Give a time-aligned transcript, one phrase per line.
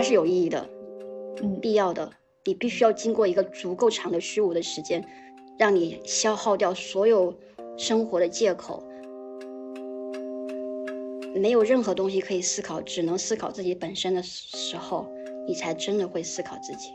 [0.00, 0.66] 它是有意义的，
[1.42, 2.10] 嗯，必要的。
[2.46, 5.06] 你必须要经过一个足够长的虚无的时间，
[5.58, 7.38] 让你消耗掉所有
[7.76, 8.82] 生活的借口。
[11.34, 15.06] 没有任何东西可以思考，只能思考自己本身的时候，
[15.46, 16.92] 你才真的会思考自己。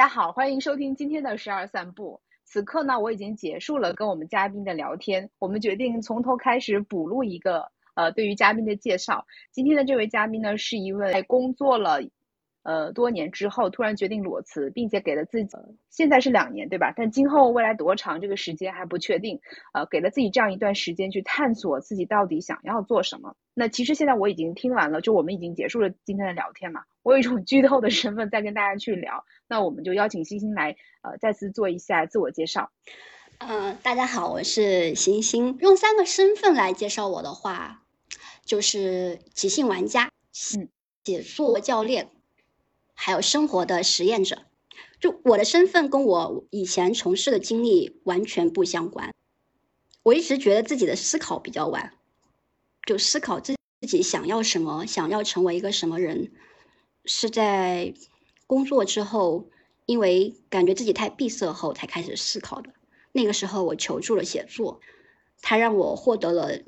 [0.00, 2.22] 大家好，欢迎收听今天的十二散步。
[2.46, 9.26] 此刻呢，我已经结束了跟我们嘉宾的聊天，我们决定从头开始补录一个呃对于嘉宾的介绍。
[9.52, 12.00] 今天的这位嘉宾呢，是一位工作了
[12.62, 15.50] 呃多年之后，突然决定裸辞，并且给了自己
[15.88, 16.92] 现在是两年对吧？
[16.96, 19.40] 但今后未来多长这个时间还不确定。
[19.72, 23.34] 呃，给了自己这样一段时间去探索自己到底想要做什么。
[23.54, 26.82] 那其实现在我已经听完了，就我们已经结束了今天的聊天嘛。
[27.02, 32.70] 我有一种剧透的身份在跟大家去聊，那我们就邀请星星来，呃，再次做一下自我介绍。
[33.38, 35.56] 嗯，大家好，我是星星。
[35.60, 37.82] 用三个身份来介绍我的话，
[38.44, 40.10] 就是即兴玩家、
[40.58, 40.68] 嗯，
[41.04, 42.10] 写作教练，
[43.02, 44.42] 还有生活的实验者。
[45.00, 49.14] 就我的身份跟我以前从事的经历完全不相关。
[50.02, 51.94] 我一直觉得自己的思考比较晚，
[52.84, 56.30] 就思考自自己想要什么，想要成为一个什么人。
[57.06, 57.94] 是在
[58.46, 59.48] 工作之后，
[59.86, 62.74] 因为感觉自己太闭塞后才开始思考的。
[63.12, 64.80] 那个时候，我求助了写作，
[65.40, 66.60] 它让我获得了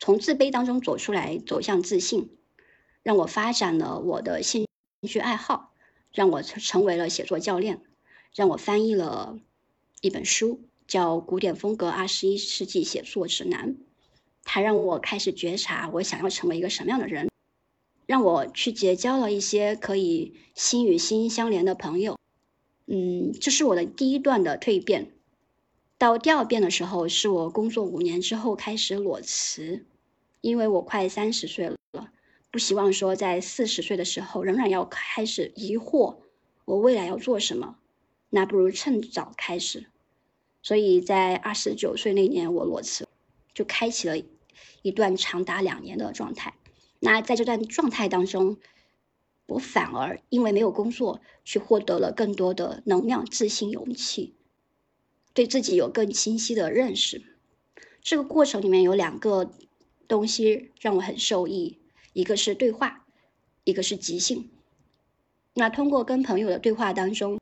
[0.00, 2.36] 从自卑当中走出来，走向自信，
[3.04, 4.66] 让我发展了我的兴
[5.06, 5.72] 趣爱好，
[6.16, 7.82] 让我成为了写作教练，
[8.34, 9.38] 让我翻译了
[10.00, 13.74] 一本书，叫《古典风格二十一世纪写作指南》，
[14.42, 17.28] 它让我开始觉察我想要成为一个什么样的人。
[18.06, 22.18] 让我去结交了一些可以心与心相连的朋友，
[22.86, 25.10] 嗯，这是我的第一段的蜕变。
[25.98, 29.84] 到第二遍的时候，是我工作五年之后开始裸辞，
[30.40, 31.76] 因为我快三十岁了，
[32.56, 36.16] 不希望说在四十岁的时候仍然要开始疑惑
[36.64, 37.76] 我未来要做什么，
[38.30, 39.84] 那不如趁早开始。
[40.62, 43.06] 所以在二十九岁那年，我裸辞，
[43.52, 44.16] 就开启了
[44.80, 46.54] 一段长达两年的状态。
[46.98, 48.56] 那在这段状态当中，
[49.44, 54.32] 我反而因为没有工作，去获得了更多的能量、自信、勇气，
[55.34, 57.22] 对自己有更清晰的认识。
[58.00, 59.50] 这个过程里面有两个
[60.08, 61.78] 东西让我很受益，
[62.16, 63.04] 一个是对话，
[63.64, 64.48] 一个是即兴。
[65.52, 67.38] 那通过跟朋友的对话当中，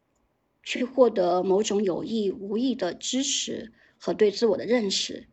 [0.65, 5.29] 去获得某种有意无意的支持和对自我的认识，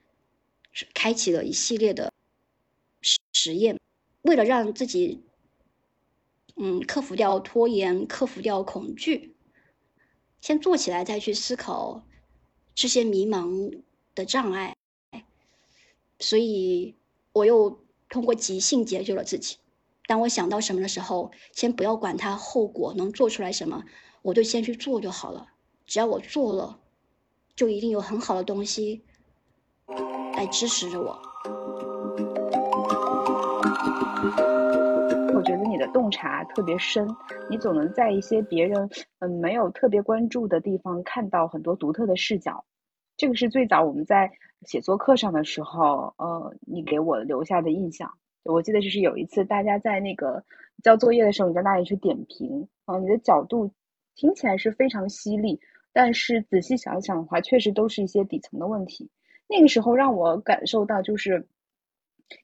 [0.93, 2.13] 开启了一系列的
[3.33, 3.79] 实验。
[4.21, 5.23] 为了让自己，
[6.55, 9.33] 嗯，克服掉拖延，克服掉恐惧，
[10.39, 12.05] 先做起来，再去思考
[12.75, 13.81] 这些迷茫
[14.13, 14.75] 的障碍。
[16.19, 16.93] 所以，
[17.33, 19.57] 我又通过即兴解救了自己。
[20.05, 23.83] 当我想到什么的时候，先不要管它后果能做出来什么，
[24.21, 25.47] 我就先去做就好了。
[25.85, 26.77] 只要我做了，
[27.55, 29.01] 就一定有很好的东西
[30.35, 31.17] 来支持着我。
[35.33, 37.07] 我觉得你的洞察特别深，
[37.49, 38.89] 你总能在一些别人
[39.19, 42.65] 嗯没有特别关注的地方看到很多独特的视角。
[43.21, 44.31] 这个是最早我们在
[44.63, 48.11] 写作课上的时候，呃，你给我留下的印象。
[48.41, 50.43] 我记得就是有一次大家在那个
[50.81, 53.71] 交作业的时候，你在那里去点评，啊，你的角度
[54.15, 55.59] 听起来是非常犀利，
[55.93, 59.11] 但是仔细想想的话，确实都是一些底层的问题。
[59.47, 61.47] 那个时候让我感受到就是。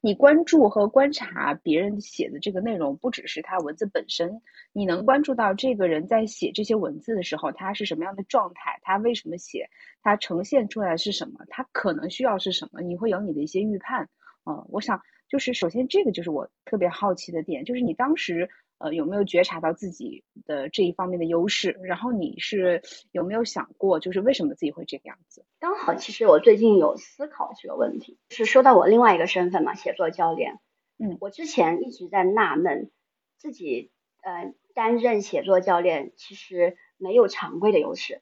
[0.02, 4.42] 你关注和观察别人写的这个内容，不只是他文字本身，
[4.74, 9.70] 你能关注到这个人在写这些文字的时候，他是什么样的状态，他为什么写，
[10.02, 14.10] 他呈现出来是什么，他可能需要是什么，你会有你的一些预判。
[14.46, 18.50] 嗯，我想就是首先这个就是我特别好奇的点，就是你当时。
[18.80, 21.80] 呃，有没有觉察到自己的这一方面的优势？
[21.84, 25.46] 然后你是有没有想过，就是为什么自己会这个样子？
[25.60, 30.60] 刚好，其实我最近有思考这个问题，是说到我另外一个身份嘛，写作教练。
[31.00, 32.92] 嗯，我之前一直在纳闷，
[33.38, 33.92] 自己
[34.22, 38.22] 呃担任写作教练其实没有常规的优势，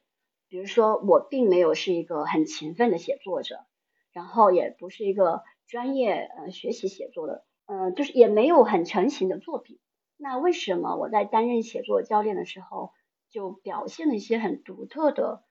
[0.49, 3.65] 比如说我并没有是一个很勤奋的写作者，
[4.13, 9.79] 然后也不是一个专业呃学习写作的，呃，就是也没有很成型的作品。
[10.17, 12.91] 那为什么我在担任写作教练的时候，
[13.29, 15.43] 就表现了一些很独特的，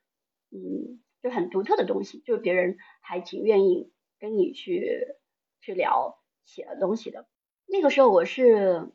[0.50, 5.16] 嗯，就很独特的东西，就是别人还挺愿意跟你去
[5.60, 7.28] 去聊写的东西的。
[7.66, 8.92] 那个时候我是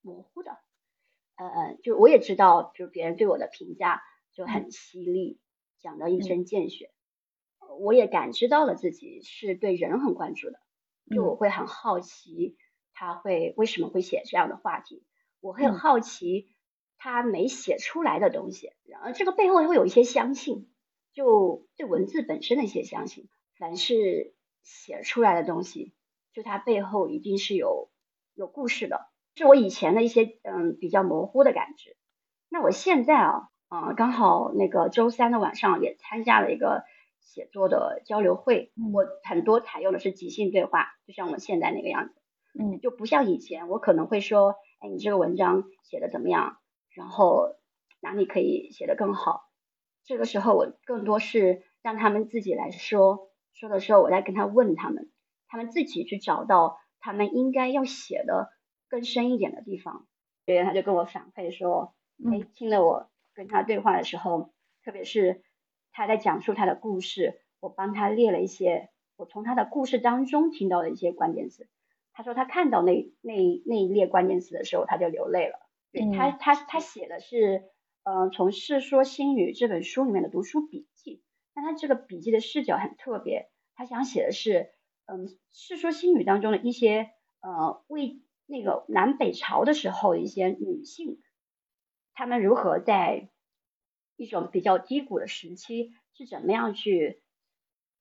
[0.00, 0.58] 模糊的，
[1.36, 4.02] 呃，就我也知道，就是别人对我的评价
[4.32, 5.40] 就很犀利，
[5.78, 6.92] 讲的一针见血。
[7.78, 10.60] 我也感知到了自己是对人很关注的，
[11.14, 12.56] 就我会很好奇
[13.00, 15.02] 他会为什么会写这样的话题，
[15.40, 16.50] 我很好奇
[16.98, 20.68] 他没写出来的东西，然后这个背后会有一些相信，
[21.14, 23.30] 就对文字本身的一些相信。
[23.58, 25.94] 凡是写出来的东西，
[26.34, 27.90] 就它背后一定是有
[28.34, 31.96] 有故事的，是我以前的一些嗯比较模糊的感知。
[32.50, 36.84] 那我现在啊，啊刚好那个周三的晚上也参加了一个。
[37.22, 42.19] 写作的交流会，我很多采用的是即兴对话，就像我现在那个样子，
[42.58, 46.58] 嗯，就不像以前，我可能会说，哎，你这个文章写的怎么样？
[46.90, 47.56] 然后
[48.00, 49.48] 哪里可以写得更好？
[50.04, 55.10] 这个时候我更多是让他们自己来说，说的时候我再跟他问他们，
[55.46, 58.50] 他们自己去找到他们应该要写的
[58.88, 60.06] 更深一点的地方。
[60.44, 61.94] 别人他就跟我反馈说，
[62.24, 64.52] 哎，听了我跟他对话的时候，
[64.84, 65.42] 特别是。
[65.92, 71.68] 他在讲述他的故事，我帮他列了一些我从他的故事当中听到的一些关键词。
[72.12, 73.34] 他说他看到那那
[73.66, 75.58] 那一列关键词的时候，他就流泪了。
[75.92, 77.64] 对他他他写的是，
[78.04, 81.22] 呃，从《世说新语》这本书里面的读书笔记。
[81.54, 84.70] 那他这个笔记的视角很特别，他想写的是，
[85.06, 87.10] 嗯，《世说新语》当中的一些，
[87.40, 91.20] 呃，为那个南北朝的时候的一些女性，
[92.14, 93.30] 她们如何在。
[94.16, 97.22] 一种比较低谷的时期是怎么样去，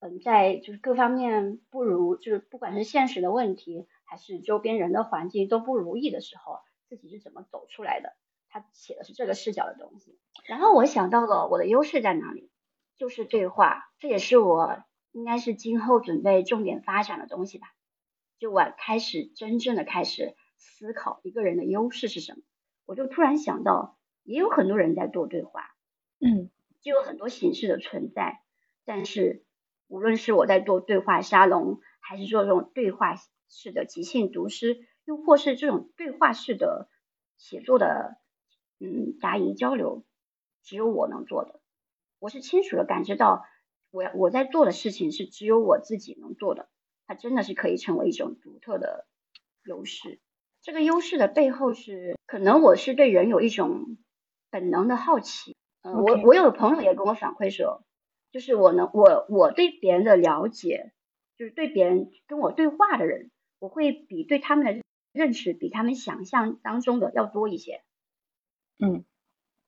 [0.01, 8.15] 嗯，在就是各方面不如，就是不管是现实的问题，还是周边人的环境都不如意的时候，自己是怎么走出来的？
[8.50, 10.17] 他写的是这个视角的东西。
[10.47, 12.50] 然后我想到了我的优势在哪里，
[12.97, 17.67] 就是对话，这也是我应该是今后准备重点发展的东西吧。
[18.39, 22.41] 就我开始真正的开始思考一个人的优势是什么，
[22.88, 25.69] 我就突然想到，也有很多人在做对话。
[26.19, 26.50] 嗯，
[26.81, 28.41] 就有很多形式的存在，
[28.85, 29.45] 但是
[29.88, 33.15] 无论是我在做对话沙龙，还是做这种对话
[33.50, 36.88] 式的即兴读诗，又或是这种对话式的
[37.38, 38.18] 写作的，
[38.80, 40.06] 嗯，答疑交流，
[40.63, 41.60] 只有我能做的。
[42.19, 43.46] 我是清楚的感知到，
[43.92, 46.69] 我我在做的事情是只有我自己能做的，
[47.07, 49.07] 它真的是可以成为一种独特的
[49.63, 50.19] 优势。
[50.62, 53.98] 这个优势的背后是，可能我是对人有一种
[54.50, 55.56] 本能的好奇。
[55.81, 57.86] 嗯，我我有朋友也跟我反馈说，
[58.31, 60.92] 就是我能我我对别人的了解，
[61.38, 67.83] 就是对别人跟我对话的人，我会比对他们的认识比他们想象当中的要多一些。
[68.79, 69.03] 嗯，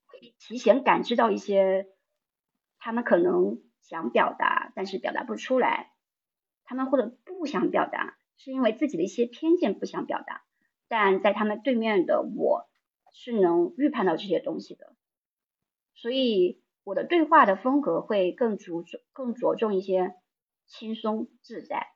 [0.06, 1.88] 会提前感知到一些
[2.78, 5.92] 他们可能想表达，但是表达不出来，
[6.64, 10.42] 他们或者不想表达，是因为自己的一些偏见不想表达，
[10.88, 12.68] 但在他们对面的我
[13.12, 14.94] 是能预判到这些东西的。
[15.94, 20.14] 所以我的对话的风格会更着重、更着重一些
[20.66, 21.91] 轻松自在，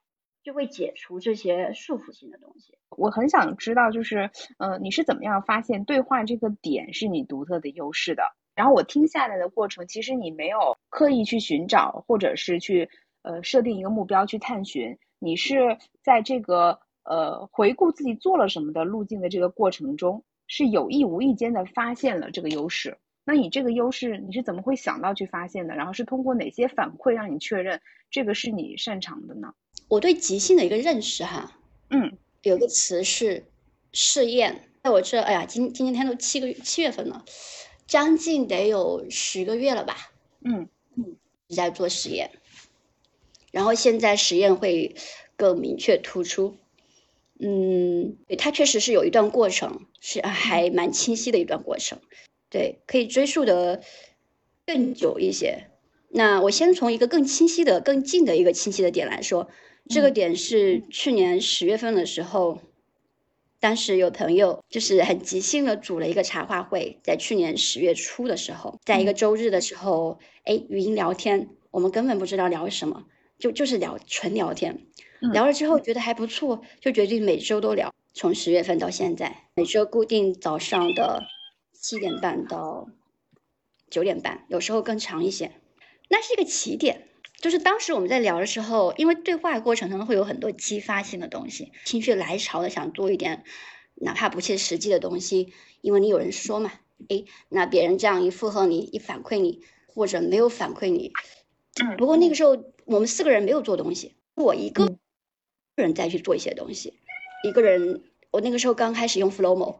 [0.46, 2.78] 就会解除这些束缚性的东西。
[2.90, 8.22] 我很想知道，就是，呃，你是怎么样发现对话这个点是你独特的优势的？
[8.54, 12.88] 然后我听下来的过程，其实你没有刻意去寻找，或者是去，
[13.22, 22.96] 呃，设定一个目标去探寻，你是在这个，呃，回顾自己做了什么的路径的这个过程中，是有意无意间的发现了这个优势。
[23.24, 25.74] 那你这个优势你是怎么会想到去发现的？
[25.74, 29.52] 然后是通过哪些反馈让你确认这个是你擅长的呢？
[29.88, 31.58] 我对即兴的一个认识哈，
[31.90, 33.46] 嗯，有个词是
[33.92, 34.68] 试验。
[34.82, 37.24] 在我这，哎呀，今今天都七个月七月份了，
[37.86, 40.12] 将近得有十个月了吧？
[40.44, 41.16] 嗯嗯，
[41.48, 42.30] 在做实验，
[43.50, 44.94] 然后现在实验会
[45.36, 46.56] 更明确突出。
[47.38, 51.98] 嗯，对，它确实是有一段过程，是还蛮清晰的一段过程。
[52.48, 53.82] 对，可以追溯的
[54.64, 55.68] 更久一些。
[56.08, 59.50] 那我先从一个更清晰的、更近的一个清晰的点来说，
[59.88, 62.60] 这个点是去年十月份的时候，
[63.60, 73.04] 当时有朋友就是很即兴的组了一个茶话会，在去年十月初的时候，在一个周日的时候，哎，语音聊天，我们根本不知道聊什么，
[73.38, 74.86] 就就是聊纯聊天，
[75.32, 81.24] 聊了之后觉得还不错，就决定每周都聊，从十月份到现在，每周固定早上的。
[81.78, 82.88] 七点半到
[83.88, 85.52] 九点半，有时候更长一些。
[86.08, 87.06] 那是一个起点，
[87.40, 93.44] 就是当时我们在聊的时候，因为对话过程中会有很多激发性的东西，情绪来潮的想做一点，
[93.94, 96.72] 哪怕不切实际的东西，因为你有人说嘛，
[97.08, 101.12] 诶，那别人这样一附和你，一反馈你，或者没有反馈你。
[101.98, 104.96] 不过那个时候我们四个人没有做东西，我一个
[105.74, 106.94] 人再去做一些东西，
[107.44, 108.02] 一个人。
[108.32, 109.76] 我那个时候刚开始用 Flowmo，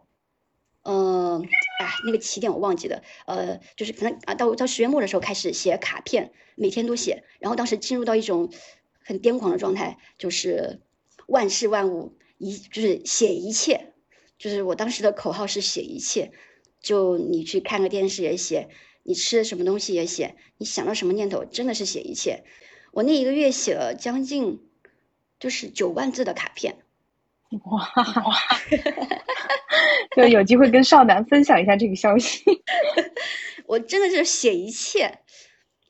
[0.86, 1.46] 嗯。
[1.78, 8.50] 哎，那个起点我忘记了，呃，就是可能啊，到到十月末的时候开始写卡片，每天都写，然后当时进入到一种
[9.04, 10.80] 很癫狂的状态，就是
[11.26, 13.92] 万事万物一就是写一切，
[14.38, 16.32] 就是我当时的口号是写一切，
[16.80, 18.70] 就你去看个电视也写，
[19.02, 22.44] 你吃什么东西也写，你想到什么念头真的是写一切，
[22.92, 24.62] 我那一个月写了将近
[25.38, 26.78] 就是九万字的卡片。
[27.64, 27.92] 哇
[28.24, 28.36] 哇！
[30.16, 32.42] 就有机会跟少男分享一下这个消息。
[33.66, 35.20] 我真的是写一切，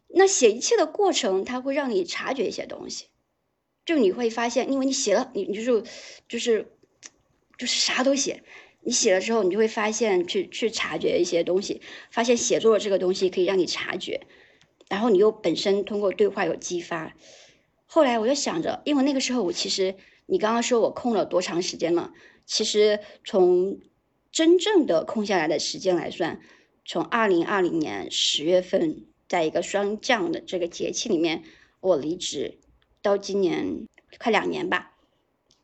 [0.09, 3.07] 那写一切的过程，它会让你察觉一些东西。
[3.85, 5.83] 就你会发现，因为你写了，你你就是
[6.29, 6.73] 就是
[7.57, 8.43] 就是啥都写。
[8.81, 14.21] 你写了之后，你就会发现去去察觉一些东西，发现写作这个东西可以让你察觉，
[14.89, 17.15] 然后你又本身通过对话有激发。
[17.87, 19.95] 后来我就想着，因为那个时候我其实。
[20.27, 22.13] 你刚刚说我空了多长时间了？
[22.45, 23.81] 其实从
[24.31, 26.41] 真正的空下来的时间来算，
[26.85, 31.43] 从二零二零年十月份，在一个霜降的这个节气里面，
[31.81, 32.59] 我离职，
[33.03, 33.87] 到今年
[34.19, 34.93] 快两年吧，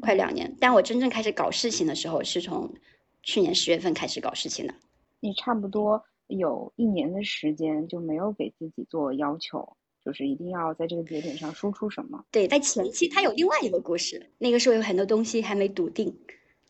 [0.01, 0.57] 快两年。
[0.61, 2.75] 但我真正开始搞事情的时候，是从
[3.23, 4.75] 去年十月份开始搞事情的。
[5.21, 9.77] 你差不多有一年的时间就没有给自己做要求。
[10.05, 12.25] 就是一定要在这个节点上输出什么？
[12.31, 16.11] 对，在前期它有另外一个故事，那个时候有很多东西还没笃定，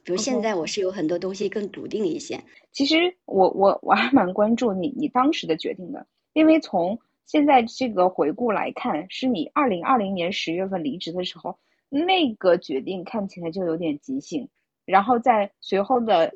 [0.04, 2.42] 比如现在我是有很多东西更笃定一些。
[2.72, 11.58] 其实我我我还蛮关注你你当时的决定的，因为从现在这个回顾来看，是你二零二零年十月份离职的时候，
[11.88, 14.48] 那个决定看起来就有点即兴，
[14.84, 16.32] 然后在随后的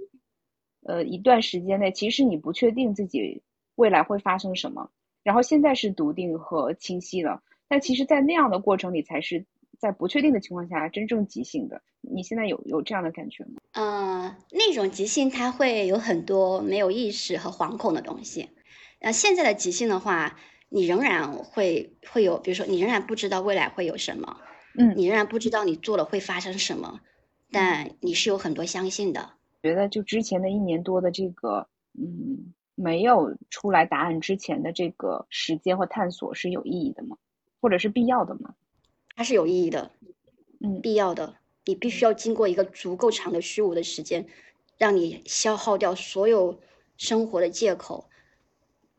[0.85, 3.43] 呃一段时间内，其实你不确定自己
[3.75, 4.91] 未来会发生什么。
[5.27, 9.45] 然后现在是笃定和清晰了，但其实，在那样的过程里，才是
[9.77, 11.83] 在不确定的情况下真正即兴的。
[12.01, 13.55] 你现在有有这样的感觉吗？
[13.73, 18.51] 呃，那种即兴它会有很多没有意识和惶恐的东西。
[19.01, 24.37] 那现在的即兴的话，你仍然会会有，比如说你仍然不知道未来会有什么，
[24.79, 27.01] 嗯，你仍然不知道你做了会发生什么，
[27.51, 29.33] 但你是有很多相信的。
[29.65, 31.67] 觉得就之前的一年多的这个，
[31.99, 32.55] 嗯。
[32.77, 37.17] 没有出来答案之前的这个时间和探索是有意义的吗？
[37.61, 38.55] 或者是必要的吗？
[39.17, 39.91] 它是有意义的，
[40.61, 41.35] 嗯，必要的。
[41.65, 44.25] 你必须要经过一个足够长的虚无的时间，
[44.79, 46.61] 让你消耗掉所有
[46.97, 48.09] 生活的借口，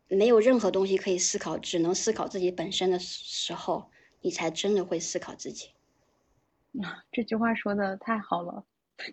[0.10, 5.70] 没有任何东西可以思考，只能思考自己本身的时候，你才真的会思考自己。
[6.84, 8.66] 啊， 这句话说的太好了，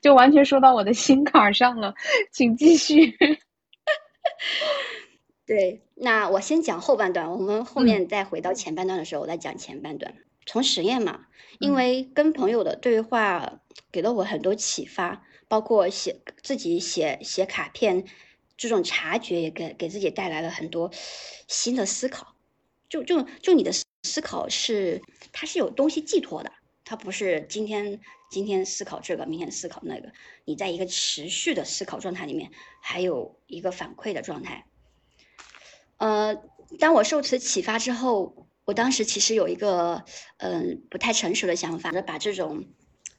[0.02, 1.94] 就完全说到我的心坎上了，
[2.33, 3.16] 请继续。
[5.46, 10.14] 对，那我先讲后半段，我们后面再回到前半段的时候，我再讲前半段。
[10.46, 11.26] 从实验嘛，
[11.58, 13.60] 因为跟朋友的对话
[13.90, 18.04] 给了我很多启发，包括写自己写写卡片，
[18.56, 20.90] 这种察觉也给给自己带来了很多
[21.48, 22.34] 新的思考。
[22.88, 23.72] 就就就你的
[24.02, 26.52] 思考是，它是有东西寄托的，
[26.84, 28.00] 它不是今天
[28.30, 30.12] 今天思考这个，明天思考那个，
[30.44, 32.50] 你在一个持续的思考状态里面，
[32.80, 34.66] 还有一个反馈的状态。
[35.96, 36.36] 呃，
[36.78, 40.04] 当我受此启发之后，我当时其实有一个
[40.38, 42.64] 嗯不太成熟的想法，把这种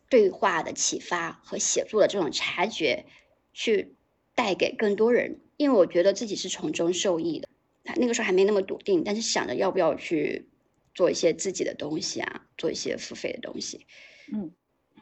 [0.09, 3.05] 对话的启发和写作的这种察觉，
[3.53, 3.95] 去
[4.35, 7.47] 带给更多人，因为我觉得自己是从中受益的。
[7.95, 10.49] 那个时候还没那么笃定，但是想着要不要去
[10.95, 13.85] 做一些自己的东西啊，做一些付费的东西。
[14.33, 14.51] 嗯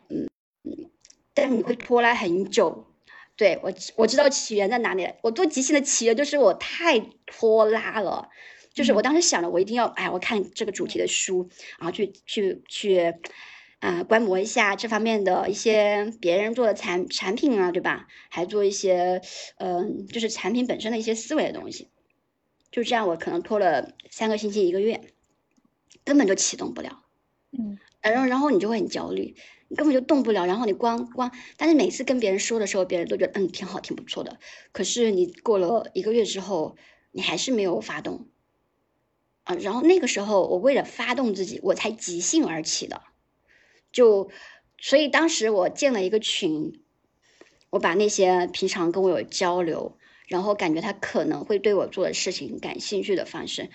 [0.10, 0.28] 嗯
[0.64, 0.92] 嗯，
[1.34, 2.88] 但是你会拖拉很久。
[3.36, 5.10] 对我，我知道起源在哪里。
[5.24, 8.30] 我做即兴的起源就是我太拖拉了，
[8.74, 13.14] 就是我当时想着我一定要，哎，我看这个主题的书，然后去去去，
[13.80, 18.08] 啊，观摩一下这方面的一些别人做的产产品啊，对吧？
[18.30, 19.22] 还做一些，
[19.58, 21.90] 嗯，就是产品本身的一些思维的东西。
[22.70, 25.02] 就这样，我可能拖了三个星期一个月，
[26.04, 27.04] 根本就启动不了。
[27.52, 29.36] 嗯，然后然后你就会很焦虑。
[29.70, 34.38] 你根本就动不了，然后你光光，但是每次跟别人说的时候，别人都觉得嗯挺好，挺不错的。
[34.72, 36.76] 可是你过了一个月之后，
[37.12, 38.28] 你还是没有发动
[39.46, 39.56] 啊。
[39.56, 43.02] 然后那个时候，我为了发动自己，我才即兴而起的。
[43.92, 44.30] 就
[44.78, 46.84] 所以当时我建了一个群，
[47.72, 53.72] 我把那些平常跟我有交流，然后感觉他可能会对我做的事情感兴趣的方式，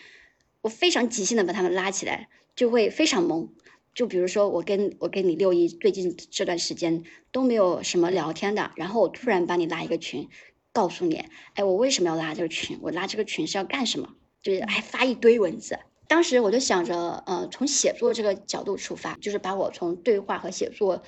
[0.61, 3.49] 我非常即兴的把他们拉起来，就会非常懵。
[3.95, 10.29] 就比如说，我跟我跟你六一最近这段时间都没有什么聊天的，然后我突然把你拉一个群，
[10.73, 11.25] 告诉你，
[11.55, 12.79] 哎，我为什么要拉这个群？
[12.81, 14.15] 我拉这个群是要干什么？
[14.41, 15.79] 就是还发一堆文字。
[16.07, 21.03] 当时我就想着，呃，从写作这个角度出发，就是把我从对话和写作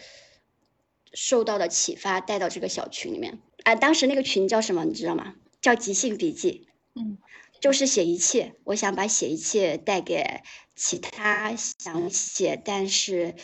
[1.12, 3.38] 受到的启发带到这个小群里面。
[3.62, 4.85] 哎，当时那个群叫什么？
[4.85, 5.35] 你知道吗？
[5.61, 7.19] 叫即兴笔记，嗯，
[7.61, 8.55] 就是写一切。
[8.64, 10.40] 我想把写一切带给
[10.75, 13.35] 其他想写，但是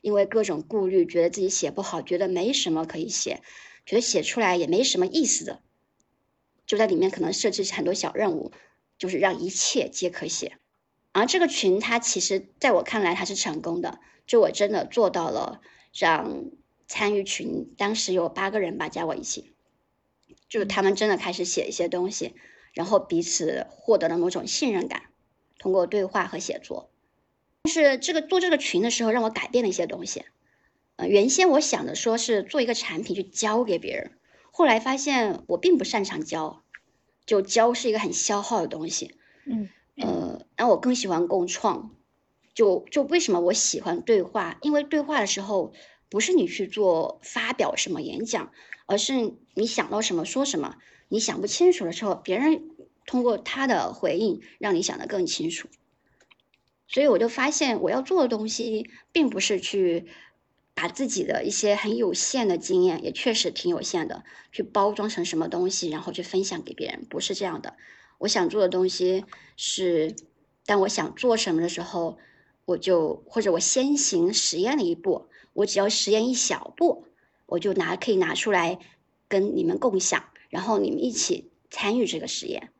[0.00, 3.42] 因为各种顾虑，觉得自己写不好，觉得没什么可以写，
[3.84, 5.62] 觉得写出来也没什么意思的，
[6.66, 8.52] 就在里面可能设置很多小任务，
[8.98, 10.58] 就是让一切皆可写。
[11.12, 14.00] 而这个群，它其实在我看来，它是成功的。
[14.26, 15.60] 就我真的做到了，
[15.92, 16.44] 让
[16.86, 19.52] 参与群当时有八个人吧，加我一起。
[20.48, 22.34] 就是他们真的开始写一些东西，
[22.78, 25.02] 然后彼此获得了某种信任感，
[25.58, 26.92] 通过对话和写作。
[27.64, 30.24] 但是这个做这个群的时候，让我改变了一些东西。
[30.94, 34.12] 呃，原先我想的说是做一个产品去教给别人，
[34.52, 36.62] 后来发现我并不擅长教，
[37.26, 39.16] 就教是一个很消耗的东西。
[39.44, 41.96] 嗯，呃，然后我更喜欢共创。
[42.54, 44.56] 就就为什么我喜欢对话？
[44.62, 45.72] 因为对话的时候，
[46.08, 48.52] 不是你去做发表什么演讲。
[48.86, 50.76] 而是你想到什么说什么，
[51.08, 52.70] 你想不清楚的时候，别人
[53.06, 55.68] 通过他的回应让你想得更清楚。
[56.86, 60.06] 所以我就发现，我要做的东西，并不是去
[60.74, 67.76] 把自己的一些很有限的经验，也确实挺有限的，去包装成什么东西，然后去分享给别人，不是这样的。
[68.18, 69.24] 我想做的东西
[69.56, 70.14] 是，
[70.64, 72.18] 当我想做什么的时候，
[72.64, 77.06] 我就或者我先行实验了一步，我只要实验一小步。
[77.46, 78.78] 我就拿可以拿出来
[79.26, 82.72] 跟你们共享，然后你们一起参与这个实验，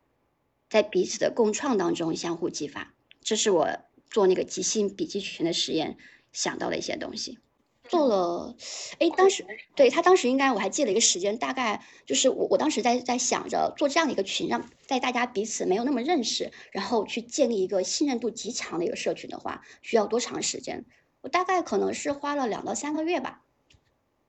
[0.69, 2.95] 在彼此的共创当中相互激发。
[3.21, 3.69] 这是我
[4.11, 5.99] 做那个即兴笔记群的实验
[6.33, 7.39] 想到的一些东西。
[7.85, 8.55] 做了，
[8.99, 20.85] 哎，当时对他当时应该我还记了一个时间，大概就是我我当时在在想着做这样的一个群，让在大家彼此没有那么认识，然后去建立一个信任度极强的一个社群的话，需要多长时间？
[21.23, 23.43] 我大概可能是花了两到三个月吧。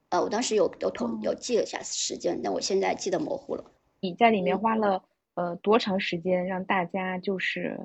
[0.10, 3.72] 呃，我当时有有统有记了一下时间，但我现在记得模糊了。
[4.00, 5.04] 你在里面花了
[5.36, 7.80] 呃多长时间让大家就是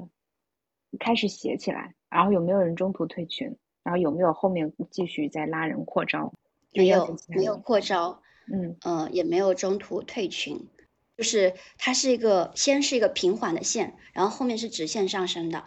[0.98, 1.94] 开始写起来？
[2.08, 3.56] 然后有没有人中途退群？
[3.82, 6.32] 然后有没有后面继续再拉人扩招？
[6.72, 8.22] 没有，没有扩招。
[8.50, 10.68] 嗯呃，也没有中途退群，
[11.16, 15.64] 就是它是一个先是一个平缓的线，然后后面是直线上升的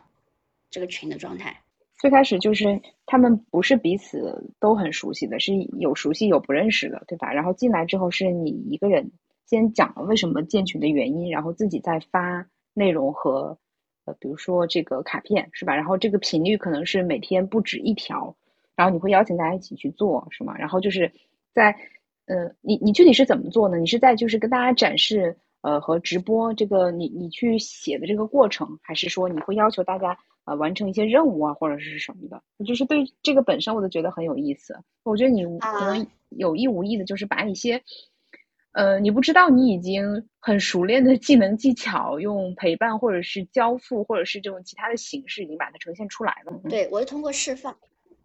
[0.69, 1.61] 这个群的状态。
[1.99, 7.33] 最开始就是他们不是彼此都很熟悉的，是有熟悉有不认识的，对吧？
[7.33, 9.11] 然后进来之后是你一个人
[9.45, 13.57] 先讲了为什么建群的原因，然后自己再发内容和
[14.05, 15.75] 呃，比如说这个卡片，是吧？
[15.75, 18.35] 然后这个频率可能是每天不止一条，
[18.75, 20.55] 然后你会邀请大家一起去做，是吗？
[20.57, 21.11] 然后就是
[21.53, 21.75] 在
[22.27, 23.77] 呃，你你具体是怎么做呢？
[23.77, 25.35] 你是在就是跟大家展示
[25.67, 30.17] 呃和直播这个你你去写的这个过程，还是说你会要求大家？
[30.47, 34.73] 呃，完成一些任务啊，或者是什么的，就是对这个本身我都觉得很有意思。
[35.03, 37.83] 我觉得你可能有意无意的，就是把一些，
[38.71, 46.61] 呃，你不知道你已经很熟练的技能技巧，用陪伴或者是交付，或者是这种其他的形式，已经把它呈现出来了。
[46.69, 47.75] 对，我是通过释放。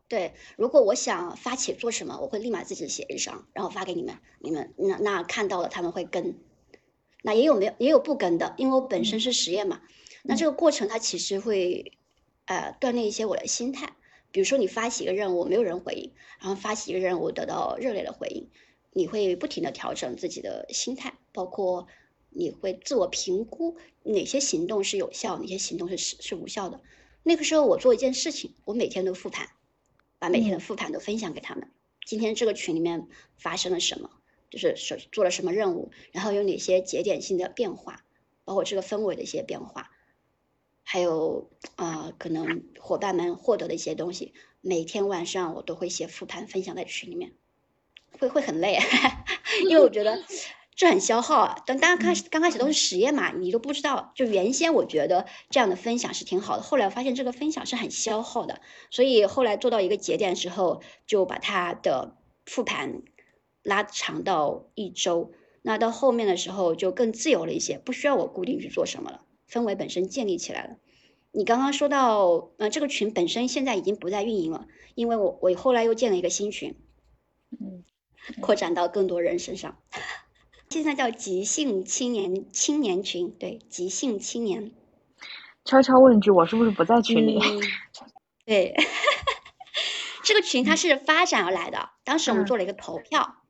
[0.07, 6.37] 对，如果我想发起做什么，我会立马自己写一张，然后发给你们，你们那那看到了他们会跟。
[7.23, 9.81] 那也有没有也有不跟的，因为我本身是实验嘛。
[10.23, 11.99] 那这个过程它其实会。
[12.47, 13.95] 呃，锻炼一些我的心态。
[14.33, 18.51] 比如说，你发起一个任务，没有人回应，然后发起一个任务得到热烈的回应，
[18.93, 21.87] 你会不停的调整自己的心态，包括
[22.31, 26.81] 你会自我评估哪些行动是有效，哪些行动是是是无效的。
[27.23, 29.49] 那个时候，我做一件事情，我每天都复盘，
[30.19, 31.71] 把每天的复盘都分享给他们。
[32.05, 33.07] 今天这个群里面
[33.37, 34.11] 发生了什么，
[34.53, 38.05] 就是手做了什么任务，然后有哪些节点性的变化，
[38.45, 39.91] 包括这个氛围的一些变化。
[40.83, 47.33] 还有啊，可能伙伴们获得的一些东西，每天晚上我都会写复盘分享在群里面，
[48.19, 48.79] 会会很累，
[49.71, 50.23] 因为我觉得
[50.75, 51.63] 这很消耗啊。
[51.67, 54.13] 等大家开始刚开始都是实验嘛，你都不知道。
[54.15, 58.61] 就原先我觉得这样的分享是挺好的，后来发现这个分享是很消耗的，
[58.91, 63.03] 所以后来做到一个节点的时候，就把它的复盘
[63.63, 65.33] 拉长到一周。
[65.63, 69.25] 那到后面的时候就更自由了一些，不需要我固定去做什么了。
[69.49, 70.77] 氛围本身建立起来了。
[71.31, 76.75] 你刚刚说到，呃，这个群本身现在已经不再运营了，因为我我后来又建了一个新群，
[77.53, 77.85] 嗯，
[78.41, 79.79] 扩展到更多人身上。
[80.69, 84.73] 现在叫即兴青年青年群，对，即兴青年。
[85.65, 87.39] 悄悄问一句，我是不是不在群里？
[88.45, 88.75] 对，
[90.25, 91.91] 这个群它是发展而来的。
[92.05, 93.37] 当时我们做了一个投票。
[93.37, 93.42] 嗯，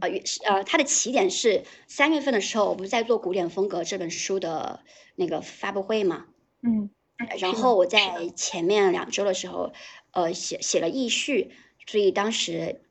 [0.00, 0.08] 呃，
[0.46, 4.80] 呃，它的起点是三月份的时候，我不是在做《古典风格》这本书的
[5.16, 6.26] 那个发布会嘛？
[6.62, 6.90] 嗯，
[7.38, 9.72] 然后我在前面两周的时候，
[10.12, 11.50] 呃，写写了译序，
[11.86, 12.82] 所以当时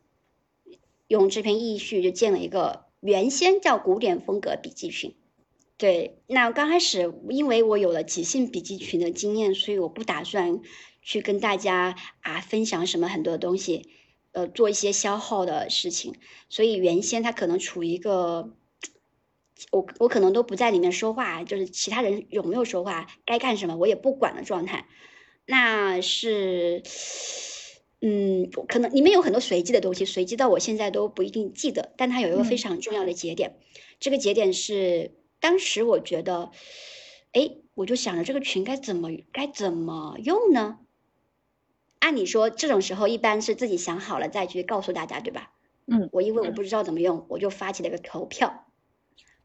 [1.08, 5.12] 用这篇译序就建了一个原先叫《古典风格笔记群》，
[5.78, 10.62] 对，那刚开始因为我有了即兴笔记群的经验，所以我不打算
[11.02, 13.90] 去跟大家啊分享什么很多东西，
[14.34, 16.16] 呃，做一些消耗的事情。
[16.50, 18.54] 所以原先他可能处于一个，
[19.72, 24.86] 我我可能都不在里面说话，就是其他人有没有说话，该干什么我也不管的状态。
[25.46, 26.84] 那是，
[28.02, 33.58] 嗯，可能里面有很多随机的东西，随机到我现在都不一定记得，但它有一个非常重要的节点，
[34.00, 35.12] 这个节点是。
[35.40, 36.52] 当时我觉得，
[37.34, 40.80] 哎，我就想着这个群该怎么该怎么用呢？
[42.04, 45.54] 按理说这种时候一般是自己想好了再去告诉大家，对吧？
[45.86, 48.66] 嗯，我因为我不知道怎么用，我就发起了一个投票。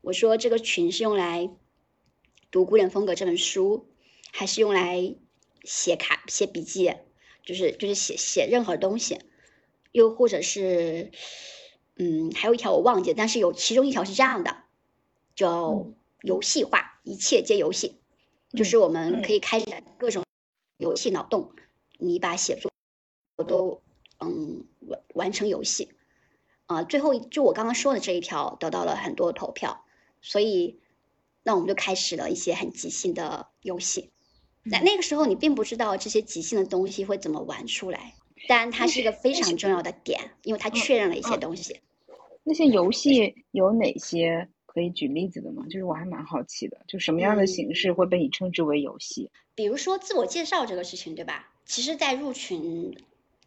[0.01, 1.51] 我说这个群是用来
[2.51, 3.89] 读《古典风格》这本书，
[4.33, 5.15] 还是用来
[5.63, 6.93] 写卡、写笔记，
[7.45, 9.21] 就是就是写写任何东西，
[9.93, 11.13] 又或者是，
[11.97, 14.65] 嗯，还有一条我忘记了，但是有其中一条是这样的。
[15.37, 15.87] 叫
[16.23, 18.01] 游戏化，一切皆游戏，
[18.51, 20.25] 就是我们可以开展各种
[20.77, 21.53] 游戏脑洞，
[21.99, 22.73] 你把写作
[23.45, 23.83] 都
[24.19, 25.91] 嗯完完成游戏，
[26.67, 29.85] 啊，最后就我刚刚说的这一条得到了很多投票，
[30.23, 30.81] 所以
[31.43, 34.11] 那我们就开始了一些很即兴的游戏，
[34.71, 38.15] 在那个时候你并不知道这些即兴的东西会怎么玩出来，
[38.49, 41.81] 但它是一个非常重要的点，因为它确认了一些东西。
[42.45, 44.49] 那些游戏有哪些？
[44.71, 45.65] 可以举例子的吗？
[45.65, 49.29] 就是我还蛮好奇的，就什么样的形式会被你称之为游戏？
[49.57, 51.51] 比如说自我介绍这个事情，对吧？
[51.69, 52.97] 其实，在入群，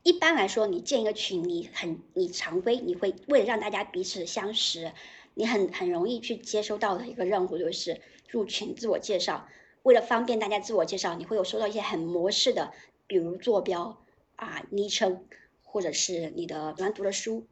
[0.03, 4.91] 一般来说，你建一个群，你很你常规，你会为了让大家彼此相识，
[5.33, 9.47] 你很很容易去接收到的一个任务就是入群自我介绍。
[9.81, 12.71] 为了方便大家自我介绍，你会有收到一些很模式的，
[13.07, 13.99] 比如坐标
[14.35, 15.25] 啊、昵称，
[15.63, 17.47] 或者是你的喜欢读的书。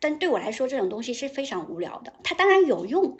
[0.00, 2.12] 但对我来说，这种东西是非常无聊的。
[2.22, 3.16] 它当然有用，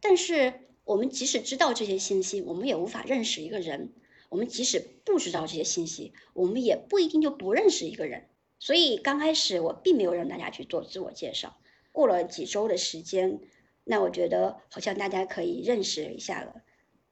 [0.00, 3.90] 但是我们即使知道这些信息，我们也无法认识一个人。
[4.28, 8.28] 我们即使不知道这些信息，我们也不一定就不认识一个人。
[8.58, 11.56] 所以刚开始我并没有让大家去做自我介绍。
[11.92, 13.40] 过了几周的时间，
[13.84, 16.62] 那我觉得好像大家可以认识一下了。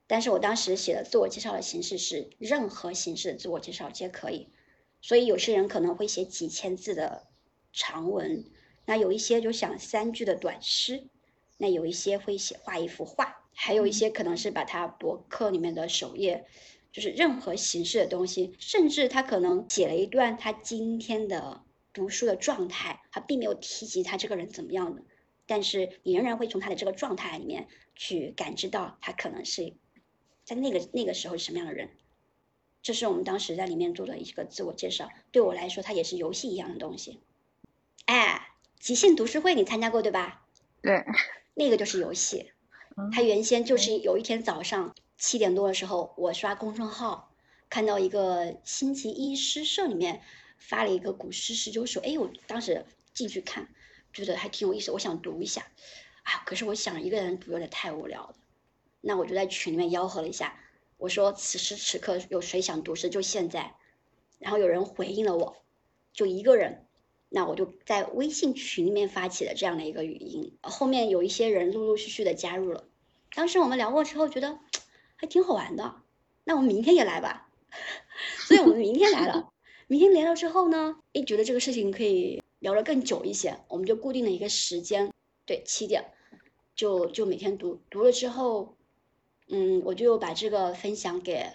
[0.06, 4.48] 但是我当时写的自我介绍的形式是任何形式的自我介绍皆可以。
[5.00, 7.26] 所以有些人可能会写几千字的
[7.72, 8.44] 长文。
[8.86, 11.08] 那有一些就想三句的短诗，
[11.56, 16.46] 那有一些会写画一幅画，还有一些可能是把它博客里面的首页，
[16.94, 25.02] 就是任何形式的东西，甚至他可能写了一段他今天的读书的状态，他并没有提及他这个人怎么样的，
[25.46, 29.74] 但是你仍然会从他的这个状态里面去感知到他可能是
[30.44, 31.90] 在那个那个时候是什么样的人，
[32.80, 37.18] 这是我们当时在里面做的一个自我介绍，对我来说它也是游戏一样的东西，
[38.06, 38.48] 哎。
[38.80, 40.44] 即兴读书会你参加过对吧？
[40.82, 41.06] 对，
[41.54, 42.52] 那个就是游戏。
[43.10, 44.94] 他原先就是有一天早上
[45.26, 47.32] 七点多的时候，我刷公众号
[47.70, 50.20] 看到一个星期一诗社里面
[50.58, 52.84] 发了一个古诗十九首，哎，我当时
[53.14, 53.66] 进去看，
[54.12, 55.62] 觉得还挺有意思，我想读一下。
[56.24, 58.34] 啊，可是我想一个人读有点太无聊了，
[59.00, 60.60] 那我就在群里面吆喝了一下，
[60.98, 63.74] 我说此时此刻有谁想读诗就现在，
[64.38, 65.56] 然后有人回应了我，
[66.12, 66.86] 就一个人。
[67.30, 72.84] 那我就在微信群里面发起了这样的一个语音，后面有一些人陆陆续续的加入了。
[73.34, 74.60] 当时我们聊过之后，觉得
[75.16, 76.02] 还挺好玩的。
[76.44, 77.48] 那我们明天也来吧。
[78.46, 79.50] 所以我们明天来了。
[79.86, 85.12] 明天来了之后呢，诶，觉得这个事情可以聊得更久一些，我们就固定了一个时间，
[85.44, 86.02] 对，七点，
[86.74, 87.82] 就就每天读。
[87.90, 88.76] 读了之后，
[89.48, 91.46] 嗯，我就把这个分享给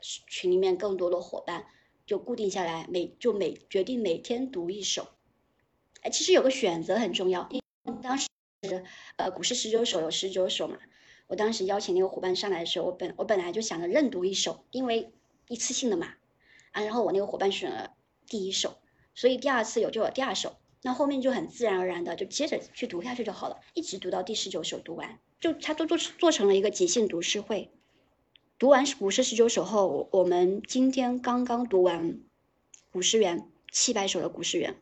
[0.00, 1.66] 群里面更多的伙伴，
[2.06, 5.08] 就固定下来，每就每决定每天读一首。
[6.00, 8.28] 哎其实有个选择很重要，因为当时
[9.16, 10.78] 呃古诗十九首有十九首嘛，
[11.28, 15.12] 我当时邀请那个伙伴上来的时候，我本我本来就想着任读一首，因为
[15.48, 16.14] 一次性的嘛，
[16.72, 17.92] 啊，然后我那个伙伴选了
[18.28, 18.76] 第一首，
[19.14, 27.70] 所以第二次有就有第二首，那后面就很自然而然的就接着去读下去就好了，一直读到第十九首读完，就他都做做成了一个即兴读诗会，
[28.58, 32.20] 读完古诗十九首后，我们今天刚刚读完
[32.92, 34.76] 古诗园七百首的古诗园。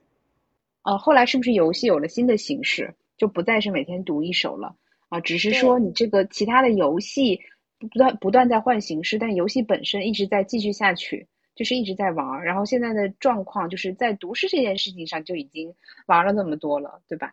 [0.82, 4.76] 呃，后来是不是游戏有了新的形式，就不再是每天读一首了？
[5.16, 5.20] 啊？
[5.20, 7.40] 只是说你这个其他的游戏
[7.78, 12.42] 不断不断在换形式，但游戏本身一直在继续下去，就是一直在玩。
[12.42, 15.74] 然后现在的状况就是在读诗这件事情上就已经
[16.06, 17.32] 玩了那么多了，对吧？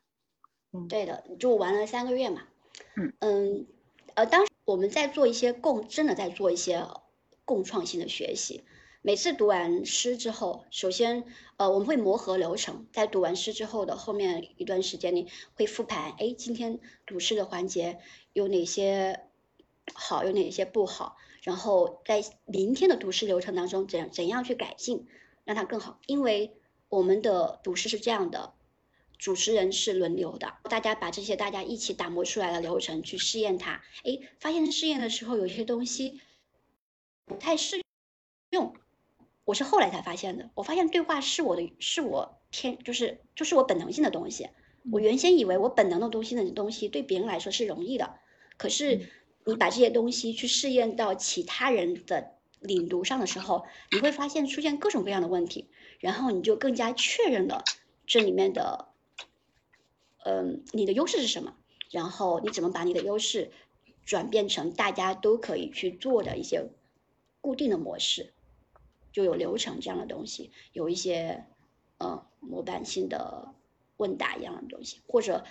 [0.74, 2.44] 嗯，对的，就玩了三个月嘛。
[2.96, 3.66] 嗯嗯，
[4.14, 6.86] 呃，当时我们在做一些共，真的在做一些
[7.46, 8.64] 共创性的学习。
[9.04, 11.26] 每次读完诗之后，首先，
[11.58, 18.00] 呃，我们会磨合流程，在读完诗之后的后面一段时间里会复盘，哎，今天读诗的环节
[18.34, 19.22] 有哪些
[19.96, 25.08] 好，有哪些不好，然后在明天的读诗流程当中怎怎样去改进，
[25.46, 26.00] 让它更好。
[26.06, 26.54] 因为
[26.88, 28.54] 我们的读诗是这样的，
[29.18, 36.22] 主持人是轮流的，大家把这些大家一起打磨出来的流程去试验它，哎，发现试验的时候有些东西
[37.26, 37.82] 不太适
[38.52, 38.76] 用。
[39.46, 44.50] 我是后来才发现的，我发现对话是我的，是我天，就是就是我本能性的东西。
[44.92, 48.16] 我原先以为我本能的东西的东西对别人来说是容易的，
[48.58, 49.10] 可是
[49.46, 55.68] 你把这些东西去试验到其他人的领读上的时候，你会发现出现各种各样的问题，
[56.00, 57.64] 然后你就更加确认了
[58.08, 58.88] 这里面的，
[60.24, 61.56] 嗯，你的优势是什么，
[61.92, 63.52] 然后你怎么把你的优势
[64.06, 66.70] 转变成大家都可以去做的一些
[67.40, 68.34] 固定的模式。
[69.12, 71.46] 就有流程这样的东西，有一些
[71.98, 73.54] 呃模板性的
[73.98, 75.44] 问答一样的东西，或者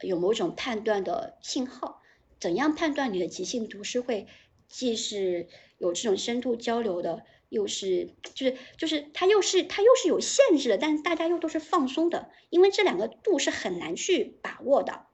[0.00, 2.02] 有某种判断的信号。
[2.40, 4.28] 怎样判断你的即兴读诗会
[4.68, 15.06] 既是有这种深度交流的，又是就是就是它又是它又是有限制的，但是大家又都是放松的，因为这两个度是很难去把握的。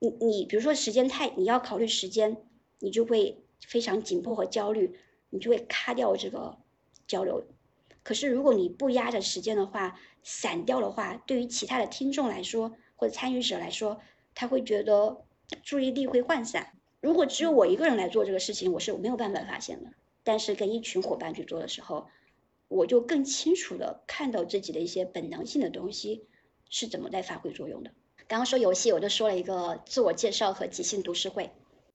[0.00, 2.44] 你你比如说时间太，你要考虑时间，
[2.80, 4.98] 你就会非常紧迫和焦虑，
[5.30, 6.58] 你就会卡掉这个。
[7.06, 7.44] 交流，
[8.02, 14.00] 可是如果你不压着时间的话，散掉的话，对于其他的听众来说或者参与者来说，
[14.34, 15.24] 他会觉得
[15.62, 16.72] 注意力会涣散。
[17.00, 19.90] 如果只有我一个人来做这个事情，我是没有办法发现的。
[20.24, 22.08] 但是跟一群伙伴去做的时候，
[22.68, 26.26] 我就更清楚的看到自己的一些本能性的东西
[26.68, 27.92] 是怎么在发挥作用的。
[28.26, 31.52] 刚刚说游戏，我就说了一个自我介绍和即兴读诗会，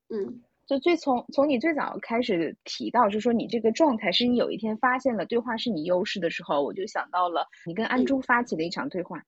[0.09, 0.41] 嗯。
[0.67, 9.23] 就最从从你最早开始提到，就说你这个状态是你有一天发现了对话是你优势的时候，我就想到了你跟安珠发起的一场对话，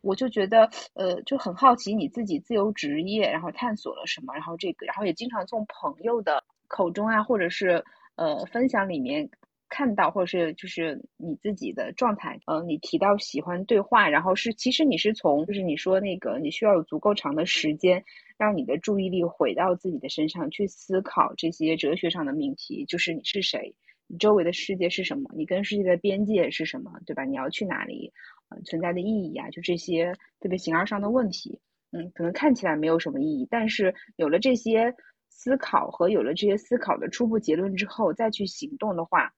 [0.00, 7.84] 我就觉得呃就很好奇你自己自由职业，然后探索了什么，然后这个，然后也经常从朋友的口中啊，或者是
[8.14, 9.28] 呃分享里面
[9.68, 18.04] 看到，或者是就是你自己的状态，呃，你提到喜欢对话，然后是其实你是从就是你说那个你需要有足够长的时间。
[18.38, 23.74] 让你的注意力回到自己的身上，去思考这些哲学上的命题，就是你是谁，
[24.08, 27.24] 你周围的世界是什么，你跟世界的边界是什么，对吧？
[27.24, 28.12] 你要去哪里？
[28.50, 31.60] 呃，存在的意义啊，就这些特别形而上的问题，
[31.92, 34.94] 嗯，可能看起来没有什么意义，但是有了这些
[35.30, 39.32] 思考和有了这些思考的初步结论之后，再去行动的话，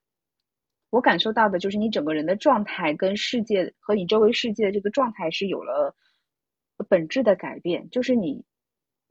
[0.90, 5.94] 我感受到的就是你整个人的状态跟世界和你周围世界的这个状态是有了
[6.88, 8.44] 本质的改变，就是你。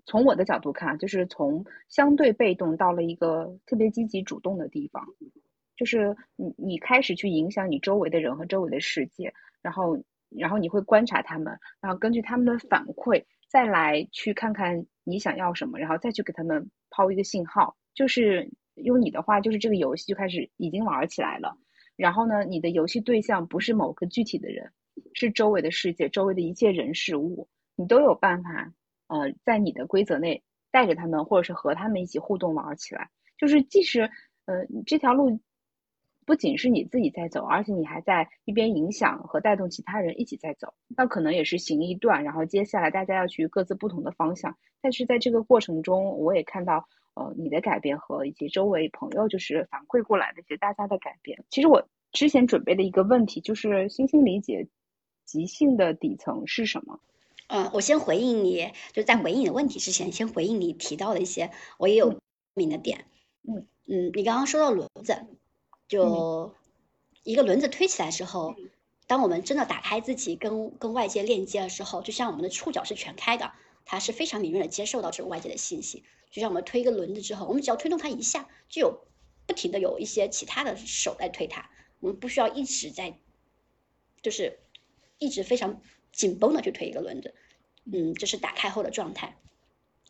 [0.10, 5.06] 从我的角度看，就是从相对被动到了一个特别积极主动的地方，
[5.76, 17.76] 就是你你开始去影响你周围的人和周围的世界，然后然后你会观察他们，然后根据他们的反馈再来去看看你想要什么，然后再去给他们抛一个信号。
[17.94, 21.58] 就是用你的话，就是这个游戏就开始已经玩起来了。
[21.98, 24.72] 然后呢，你的游戏对象不是某个具体的人，
[25.14, 28.72] 是周围的世界，周围的一切人事物，你都有办法。
[29.10, 34.02] 呃，在你的规则内带着他们，或者是和他们一起互动玩起来，就是即使
[34.46, 35.40] 呃这条路
[36.26, 44.58] 不仅是你自己在走，而且你还在一边影响和带动其他人一起在走，那可能也是行一段，然后接下来大家要去各自不同的方向。
[44.82, 51.44] 但是在这个过程中，我也看到呃你的改变和以及周围朋友就是反馈过来的一些大家的改变。
[51.50, 54.68] 其实我之前准备的一个问题就是，星星理解
[55.26, 57.00] 即兴的底层是什么？
[57.48, 62.20] 嗯，我先回应你，就在回应你的问题之前，先回应你提到的一些我也有
[62.54, 63.06] 名的点。
[63.48, 65.16] 嗯嗯，你刚刚说到轮子，
[65.88, 66.54] 就
[67.24, 68.56] 一个轮子推起来之后，
[69.08, 73.54] 当我们真的打开自己跟跟外界链接的时候，就像我们的触角是全开的，
[73.88, 76.04] 它是非常敏锐的接受到这个外界的信息。
[76.30, 79.08] 就像我们推一个轮子之后，我们只要推动它一下，就有
[79.48, 81.72] 不停的有一些其他的手在推它，
[82.02, 83.18] 我们不需要一直在，
[84.22, 84.60] 就是
[85.18, 85.82] 一直非常。
[86.14, 87.36] 紧绷的去推一个轮子，
[87.94, 89.38] 嗯，这是打开后的状态。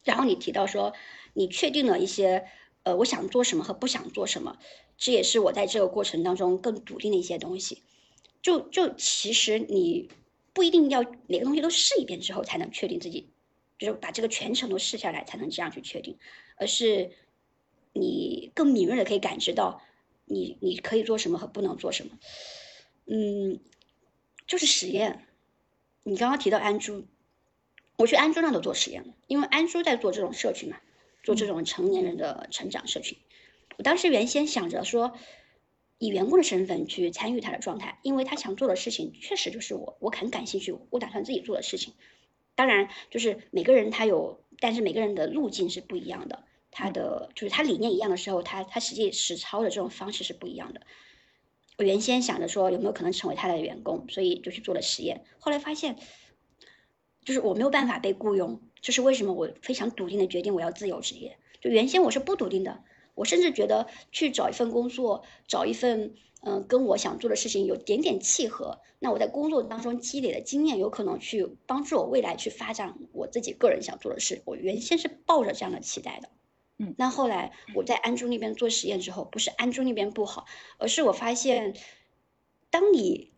[0.06, 0.94] 然后你提到说，
[1.34, 2.48] 你确定了一些，
[2.84, 4.58] 呃，我想做什么和不想做什么，
[4.98, 7.84] 这也是我在这个过程当中更笃定的一些东西。
[8.42, 10.10] 就就其实你
[10.54, 13.30] 不一定要每个东西都试一遍之后才能确定自己，
[13.78, 16.18] 就是把这个全程都试下来才能这样去确定，
[16.56, 17.12] 而是
[17.94, 19.82] 你更敏锐的可以感知到
[20.26, 22.18] 你你可以做什么和不能做什么。
[23.06, 23.60] 嗯，
[24.46, 25.26] 就是实验。
[26.04, 27.06] 你刚刚提到安珠，
[27.98, 30.78] 我去安珠那都做实验了，因为安珠在做这种社群嘛，
[31.22, 33.18] 做这种成年人的成长社群。
[33.78, 35.14] 我当时原先想着说，
[35.98, 41.94] 以员工的身份去参与他的状态，因为他想做的事情确实就是我，我很感兴趣，我打算自己做的事情。
[42.58, 46.44] 当然，就是每个人他有，但是每个人的路径是不一样的。
[46.72, 50.82] 他的就是他理念一样的时候，他他实际实操的这种方式是不一样的。
[51.78, 55.24] 我原先想着说有没有可能成为他的员工，所以就去做了实验。
[55.38, 55.98] 后来发现，
[57.24, 58.60] 就是我没有办法被雇佣。
[58.82, 61.38] 就是为什么我非常笃定的决定我要自由职业。
[61.62, 62.84] 就原先我是不笃定的，
[63.18, 74.44] 我甚至觉得去找一份工作，找一份嗯跟我想做的事情有点点契合，那我在工作当中积累的经验有可能去帮助我未来去发展我自己个人想做的事。
[74.46, 76.30] 我原先是抱着这样的期待的。
[76.78, 80.46] 嗯，那后来我在安珠那边做实验之后，不是安珠那边不好，
[80.78, 81.76] 而是我发现，
[82.70, 83.32] 当你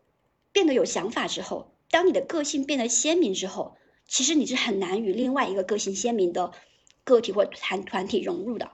[0.52, 6.52] 变得有想法之后，当你的个性变得鲜明之后，其实你是很难与另外一个个性鲜明的
[7.06, 8.72] 个体或团团体融入的，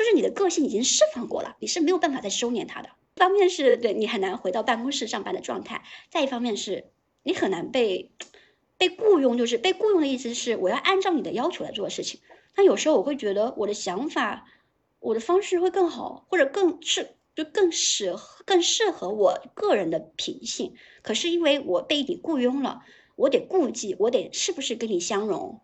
[0.00, 2.88] 就是你的个性已经释放过了，你是没有办法再收敛它的。
[3.16, 6.86] 一方面是对你很难回到办公室上班的状态，再一方面是
[7.22, 8.10] 你很难被
[8.78, 12.18] 被雇佣，就是被雇佣的意思是我要按照你的要求来做的事情。
[12.56, 14.46] 那有时候我会觉得我的想法，
[15.00, 20.76] 我的方式会更好，或者更适，就更适合更适合我个人的品性。
[21.02, 22.80] 可是因为我被你雇佣了，
[23.16, 25.60] 我得顾忌，我得是不是跟你相融，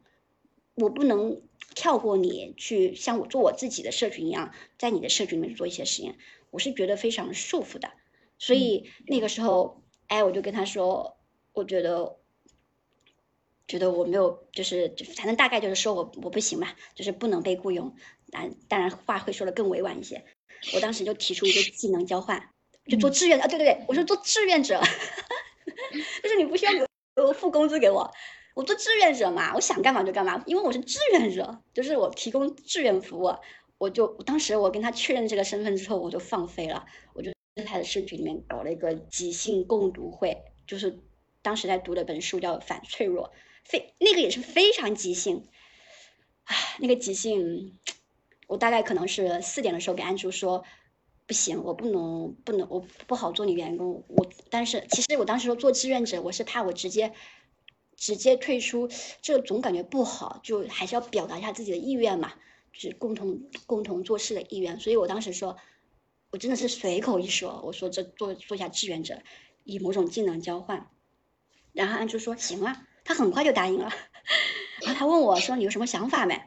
[0.75, 1.40] 我不能
[1.77, 6.19] 跳过你去像我做我自己的社群一样，在你的社群里面做一些实验，
[6.51, 7.93] 我是觉得非常束缚的。
[8.37, 11.17] 所以那个时候，哎，我就跟他说，
[11.53, 12.17] 我觉得。
[13.69, 17.97] 觉得我没有，就是反正大概就是说我我不行嘛，就是不能被雇佣。
[18.31, 20.25] 当当然话会说的更委婉一些。
[20.73, 22.49] 我当时就提出一个技能交换，
[22.89, 24.81] 就做志愿啊，对对对，我说做志愿者，
[26.23, 26.87] 就是你不需要给
[27.21, 28.09] 我付工资给我，
[28.57, 33.35] 我做志愿者嘛，我想干嘛就干嘛，因为我是志愿者，就是我提供志愿服务。
[33.77, 40.99] 我就当时我跟他确认这个身份之后，我就放飞了，我就在他的社群里面搞了一个即兴共读会，就是
[41.42, 43.29] 当时在读的本书叫《反脆弱》。
[43.62, 45.45] 非那个也是非常即兴，
[46.45, 47.79] 啊，那个即兴，
[48.47, 50.64] 我大概可能是四点的时候给安珠说，
[51.27, 54.03] 不行，我不能不能，我不好做你员工。
[54.09, 57.12] 我但是其实我当时说做志愿者，我是怕我直接
[57.96, 58.88] 直接退出，
[59.22, 62.32] 这总感觉不好，就还是要表达一下自己的意愿嘛，
[62.72, 64.78] 就是共同共同做事的意愿。
[64.78, 65.56] 所以我当时说，
[66.30, 69.22] 我真的是随口一说，我说这做做一下志愿者，
[69.64, 70.88] 以某种技能交换。
[71.72, 72.87] 然后安珠说行啊。
[73.09, 73.88] 他很快就答应了，
[74.82, 76.42] 然后他问我说：“你有什么想法没？”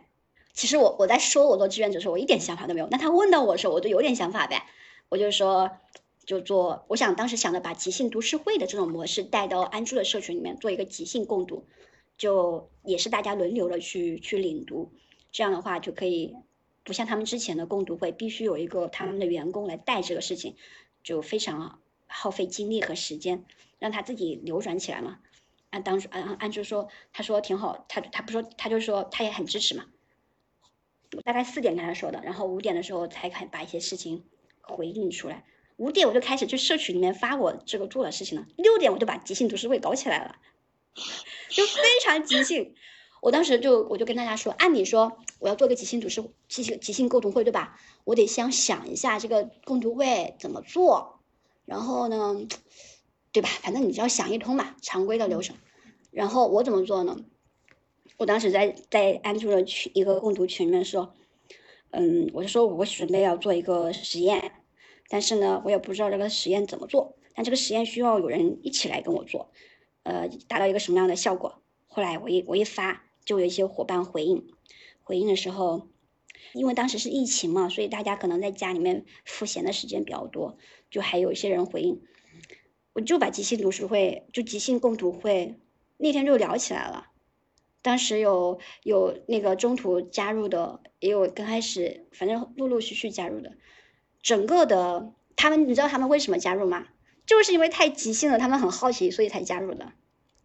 [0.51, 2.87] 其实我我在说我做志愿者的时候，我一点想法都没有。
[2.91, 4.65] 那他问到我的时候，我就有点想法呗。
[5.07, 5.71] 我就说，
[6.29, 11.65] 就做，我想当时想着把即兴读书会的这种模式带到安珠的社群里面，做一个即兴共读，
[12.19, 14.91] 就也是大家轮流的去去领读，
[15.31, 16.35] 这样的话就可以
[16.83, 20.55] 不像他们之前的共读会，必须有一个他们的员工来带这个事情，
[21.01, 23.43] 就非常耗费精力和时间，
[23.79, 25.17] 让他自己流转起来嘛。
[25.71, 29.87] 按当时按按就说，他说挺好，他他不说，他就说他也很支持嘛。
[31.23, 34.25] 大概四点跟他说的，然后五点的时候才开把一些事情
[34.61, 35.43] 回应出来。
[35.79, 38.45] 五点我就开始去社区里面发我这个做的事情了。
[38.57, 40.35] 六点我就把即兴读书会搞起来了，
[41.47, 42.75] 就非常即兴。
[43.21, 47.79] 我当时就我就跟大家说，按理说我要做个即兴读书即兴即兴共读会对吧？
[48.03, 51.19] 我得先想一下这个共读会怎么做，
[51.65, 52.45] 然后呢？
[53.31, 53.49] 对吧？
[53.61, 55.55] 反正你只要想一通嘛，常规的流程。
[56.11, 57.17] 然后我怎么做呢？
[58.17, 61.13] 我当时在在安住的群一个共读群里面说，
[61.91, 64.58] 嗯，我就说我准备要做一个实验，
[65.09, 69.51] 但是呢，我也不知道这个实验怎么做，但这个实验需要有人一起来跟我做，
[70.03, 71.61] 呃，达到一个什么样的效果？
[71.87, 74.47] 后来我一我一发，就有一些伙伴回应，
[75.01, 75.87] 回应的时候，
[76.53, 80.57] 因为当时是疫情嘛，所以大家可能在家里面赋闲的时间比较多，
[80.91, 82.01] 就还有一些人回应。
[82.93, 85.55] 我就把即兴读书会，就即兴共读会，
[85.97, 87.07] 那天就聊起来了。
[87.81, 93.53] 当时有有那个中途加入的，也有刚开始，反正陆陆续续加入的。
[94.21, 96.85] 整个的他们，你知道他们为什么加入吗？
[97.25, 99.91] 就是因为太即兴了，他们很好奇，所以才加入的，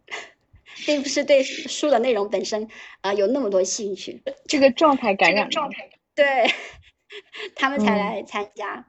[0.85, 2.67] 并不是对书的内容本身
[3.01, 4.21] 啊有那么多兴趣。
[4.47, 6.45] 这个状态感染，状态对，
[7.55, 8.85] 他们才来参加。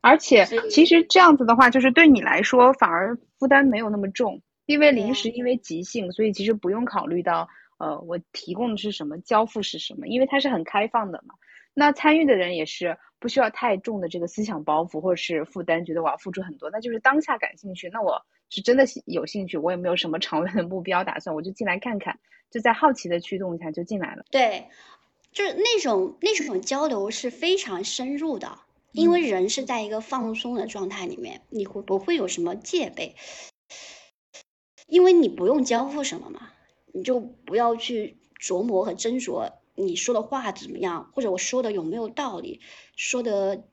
[0.00, 7.48] 而且其实这样子的话，就是对你来说反而负担没有那么重，因为临时因为即兴，所以其实不用考虑到
[7.78, 11.34] 呃我提供的是什么，交付是什么，因为它是很开放的嘛。
[11.74, 22.18] 那参与的人也是不需要太重的这个思想包袱或者是负担，觉得我要付出很多，那就是当下感兴趣，那我是真的有兴趣，我也没有什么长远的目标打算，我就进来看看，
[22.50, 24.24] 就在好奇的驱动下就进来了。
[24.30, 24.68] 对，
[25.32, 28.58] 就是那种那种交流是非常深入的。
[28.92, 33.14] 因为人是在一个放松的状态里面，你会不会有什么戒备？
[34.86, 36.52] 因为你不用交付什么嘛，
[36.94, 42.60] 你就不要去琢磨和斟酌你说的话怎么样，或者我说的有没有道理，
[42.96, 43.64] 说的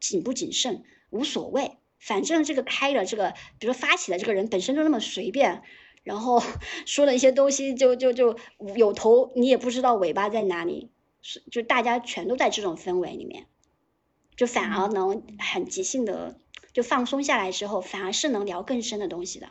[0.00, 5.62] 谨不谨慎，无所谓，反正这个开了这个，比如说发起的这个人本身就那么随便，
[6.02, 6.42] 然后
[6.86, 8.36] 说的一些东西就就就
[8.76, 10.90] 有头你也不知道尾巴在哪里，
[11.22, 13.46] 是就大家全都在这种氛围里面，
[14.36, 16.36] 就反而能很即兴的
[16.72, 19.46] 就放松下来之后，反而是能聊更深的东西的。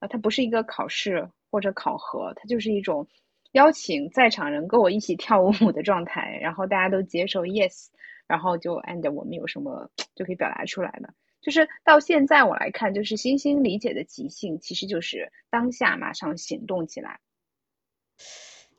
[0.00, 3.08] 啊，它不是一个考试或者考核，它就是一种
[3.52, 7.86] 邀请在场人跟我一起跳舞的状态，然后大家都接受 yes，
[8.26, 11.08] 然后就 and 我们有什么就可以表达出来了。
[11.40, 17.20] 就是到现在我来看，就是星星理解的即兴，其实就是当下马上行动起来。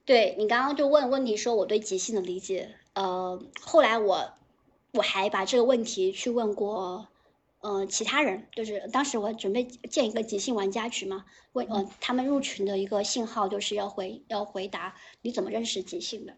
[0.06, 4.34] 对你刚刚就问问题说我对即兴的理解，呃，后来我
[4.94, 7.08] 我还把这个问题去问过。
[7.62, 16.38] 呃，其他人就是当时我准备建一个即兴玩家群嘛，问呃他们入群的一个信号就是要回要回答你怎么认识即兴的，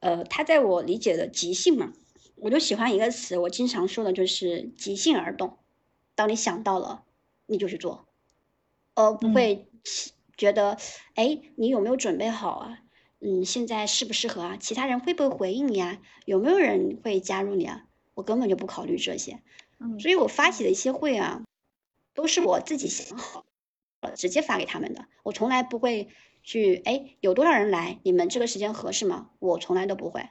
[0.00, 1.94] 呃，他在我理解的即兴嘛，
[2.36, 5.56] 我就喜欢一个词，我经常说的就是即兴而动，
[6.14, 7.04] 当你想到了，
[7.46, 8.06] 你就去做，
[8.92, 9.66] 呃，不会
[10.36, 10.76] 觉得
[11.14, 12.80] 哎你有没有准备好啊？
[13.20, 14.58] 嗯，现在适不适合啊？
[14.60, 15.98] 其他人会不会回应你啊？
[16.26, 17.86] 有没有人会加入你啊？
[18.12, 19.40] 我根本就不考虑这些。
[19.98, 21.42] 所以我发起的一些会啊，
[22.14, 23.44] 都是我自己想好
[24.00, 25.06] 了直接发给他们的。
[25.22, 26.08] 我从来不会
[26.42, 27.98] 去哎，有多少人来？
[28.02, 29.30] 你们这个时间合适吗？
[29.38, 30.28] 我从来都不会。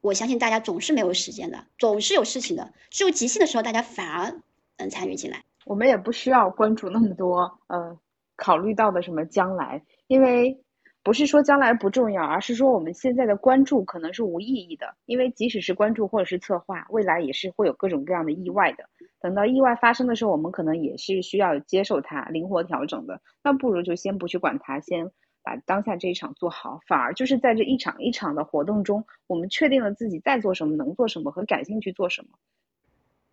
[0.00, 2.72] 我相信大家总是没有时间的，总是有事情的。
[2.90, 4.40] 只有即兴的时候，大家反而
[4.78, 5.42] 能参与进来。
[5.64, 7.98] 我们也不需要关注那么多，呃，
[8.36, 10.61] 考虑到的什么将来，因为。
[11.04, 18.84] 不是说将来不重要，而是说我们现在的关注可能是无意义的，因为即使是关注或者是策划，未来也是会有各种各样的意外的。
[19.20, 23.20] 等到意外发生的时候，我们可能也是需要接受它、灵活调整的。
[23.42, 25.10] 那不如就先不去管它，先
[25.42, 26.78] 把当下这一场做好。
[26.86, 32.28] 反而就是在这一场一场的活动中，我们确定了自己在做什么、能做什么和感兴趣做什么。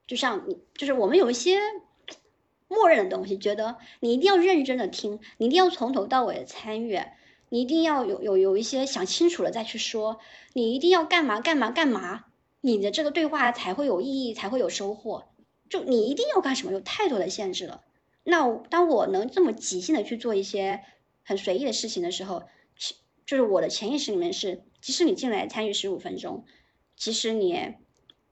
[0.07, 0.43] 就像，
[0.73, 1.59] 就是我们有一些
[2.67, 6.99] 默认的东西，觉得你一定要认真的听，你一定要从头到尾的参与。
[7.49, 10.19] 你一定要有有有一些想清楚了再去说，
[10.53, 12.25] 你一定要干嘛干嘛干嘛，
[12.61, 15.29] 你的这个对话才会有意义，才会有收获。
[15.69, 17.81] 就你一定要干什么，有太多的限制了。
[18.23, 20.81] 那当我能这么即兴的去做一些
[21.23, 22.43] 很随意的事情的时候，
[22.77, 22.95] 其
[23.25, 26.45] 就是我的潜意识里面是，即使你进来参与十五分钟，
[26.95, 27.75] 其实你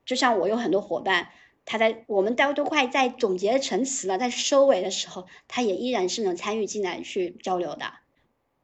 [0.06, 1.30] 就像我有很多伙伴，
[1.66, 7.94] 他在我们都都快在总结陈词了，在收尾的时候，他也依然是能参与进来去交流的。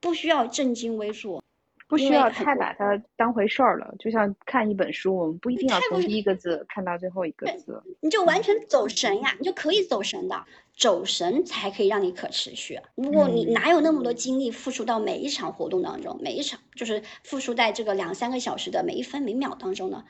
[0.03, 1.41] 不需要正襟危坐，
[1.87, 3.95] 不需要太把它当回事儿了。
[3.97, 10.43] 就像看一本书，我们不一定要从第一个字看到最后一个字，你就完全走神呀，你就可以走神的，
[10.75, 12.77] 走神才可以让你可持续。
[12.95, 20.03] 如果你哪有那么多精力付出到每一场活动当中，每一场就是付出在这个两三个小时的每一分每秒当中呢？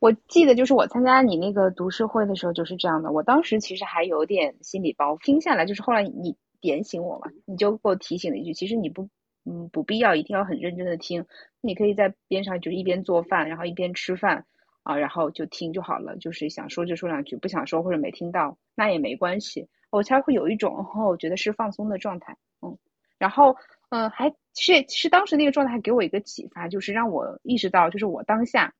[0.00, 9.08] 我记得就是我参加你那个读书会的时候就是这样的，我当时其实还有点心理包袱，听下来就是后来你点醒我嘛，你就给我提醒了一句，其实你不。
[9.44, 11.24] 嗯，不必要一定要很认真的听，
[11.60, 14.44] 你可以在边上就一边做饭，然后一边吃饭
[14.82, 16.16] 啊，然后就听就好了。
[16.18, 22.36] 就是想说就说两句，不想说或者没听到那也没关系，我才会有一种我觉得是放松的状态。
[22.60, 22.76] 嗯，
[23.18, 23.56] 然后
[23.88, 28.74] 嗯，还是是当时那个状态给我一个启发，就是让我意识到，就是我当下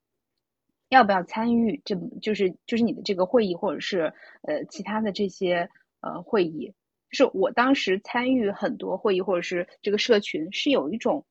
[0.90, 6.74] 要不要参与，这就是就是你的这个会议或者是呃其他的这些呃会议。
[7.10, 11.26] 就是我当时参与很多会议，或者是这个社群，是有一种，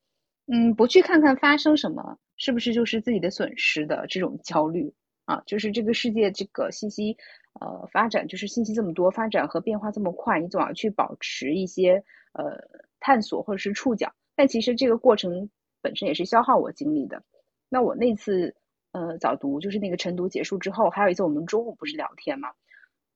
[0.47, 4.93] 嗯，不去看看发生什么，是不是就是自己的损失的这种焦虑
[5.25, 5.41] 啊？
[5.45, 7.15] 就是这个世界这个信息，
[7.61, 12.03] 呃，发展就是信息这么多，发展和变化这么快，你总要去保持一些
[12.34, 12.57] 呃
[12.99, 15.49] 探索或者是触角，但其实这个过程
[15.82, 17.23] 本身也是消耗我精力的。
[17.69, 18.55] 那我那次
[18.91, 22.49] 呃早读就是那个晨读结束之后，还有一次我们中午不是聊天嘛？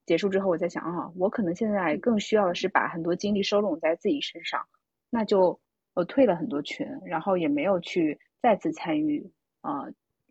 [0.05, 4.61] 结束之后，我在想啊，我可能现在更需要的是把很多精力收拢在自己身上，
[5.09, 5.59] 那就
[5.93, 9.31] 我退了很多群，然后也没有去再次参与
[9.61, 9.85] 啊，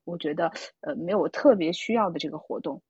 [0.04, 2.82] 我觉得呃没有特别需要的这个活动，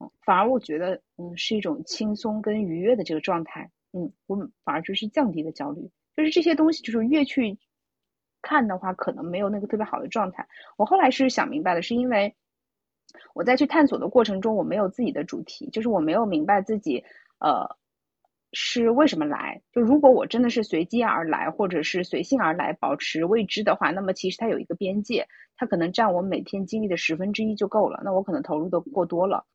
[0.00, 7.58] 嗯，反而我觉得嗯是一种轻松跟愉悦的这个状态，嗯，我反而就是降低了焦虑，就是这些东西就是越去
[8.40, 10.48] 看的话，可能没有那个特别好的状态。
[10.76, 12.34] 我后来是想明白了，是因为。
[13.34, 17.04] 我在去探索的过程中，我没有自己的主题，就是我没有明白自己，
[17.38, 17.76] 呃，
[18.52, 19.62] 是为什么来。
[19.72, 25.26] 就如果我真的是随机而来，或者是随性而来，保持未知的话，那么其实它有一个边界，
[25.56, 28.00] 它可能占我每天精力的十分之一就够了。
[28.04, 29.46] 那我可能投入的过多了。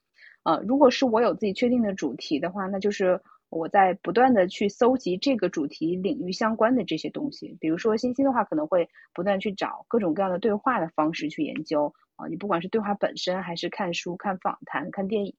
[0.43, 7.57] 呃，如果是我有自己确定的主题的话，那就是我在不断的去搜集这个主题领域相关的这些东西。
[7.59, 15.33] 比如说，星星的话可能会不断去找各种各样的对话的方式去研究啊，你不管是对话本身，还是看书、看访谈、看电影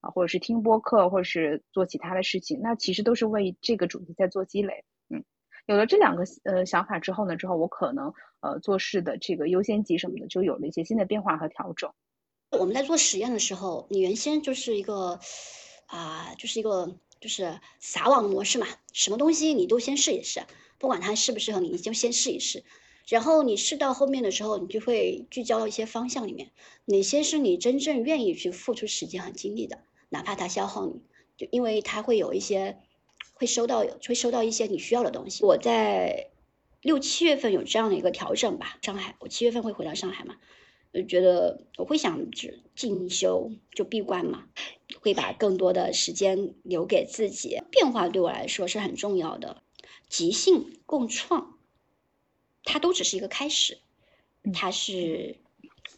[0.00, 4.84] 啊，或者是听播客，或者是做其他的事情，那其实都是为这个主题在做积累。
[5.08, 5.24] 嗯，
[5.66, 11.92] 有了这两个呃想法之后呢，之后我可能呃做事的这个优先级什么的就有了一些新的变化和调整。
[12.50, 15.20] 我们在做实验的时候，你原先就是一个
[15.86, 20.40] 啊，就是一个就是撒网模式嘛，什么东西你都先试一试，
[20.78, 22.64] 不管它适不适合你，你就先试一试。
[23.08, 26.50] 然后你试到后面的时候，你就会聚焦到一些方向里面，
[26.84, 29.78] 哪些是你真正愿意去付出时间和精力的，
[30.08, 31.00] 哪怕它消耗你，
[31.36, 32.78] 就因为它会有一些
[33.34, 35.44] 会收到会收到一些你需要的东西。
[35.44, 36.30] 我在
[36.82, 40.36] 六七月份有这样的一个调整吧，上海，我七月份会回到上海嘛。
[40.92, 44.46] 就觉得我会想只进修，就闭关嘛，
[45.02, 47.58] 会把更多的时间留给自己。
[47.70, 49.62] 变化对我来说是很重要的，
[50.08, 51.55] 即兴共创，
[52.66, 53.78] 它都只是一个开始，
[54.52, 55.38] 它是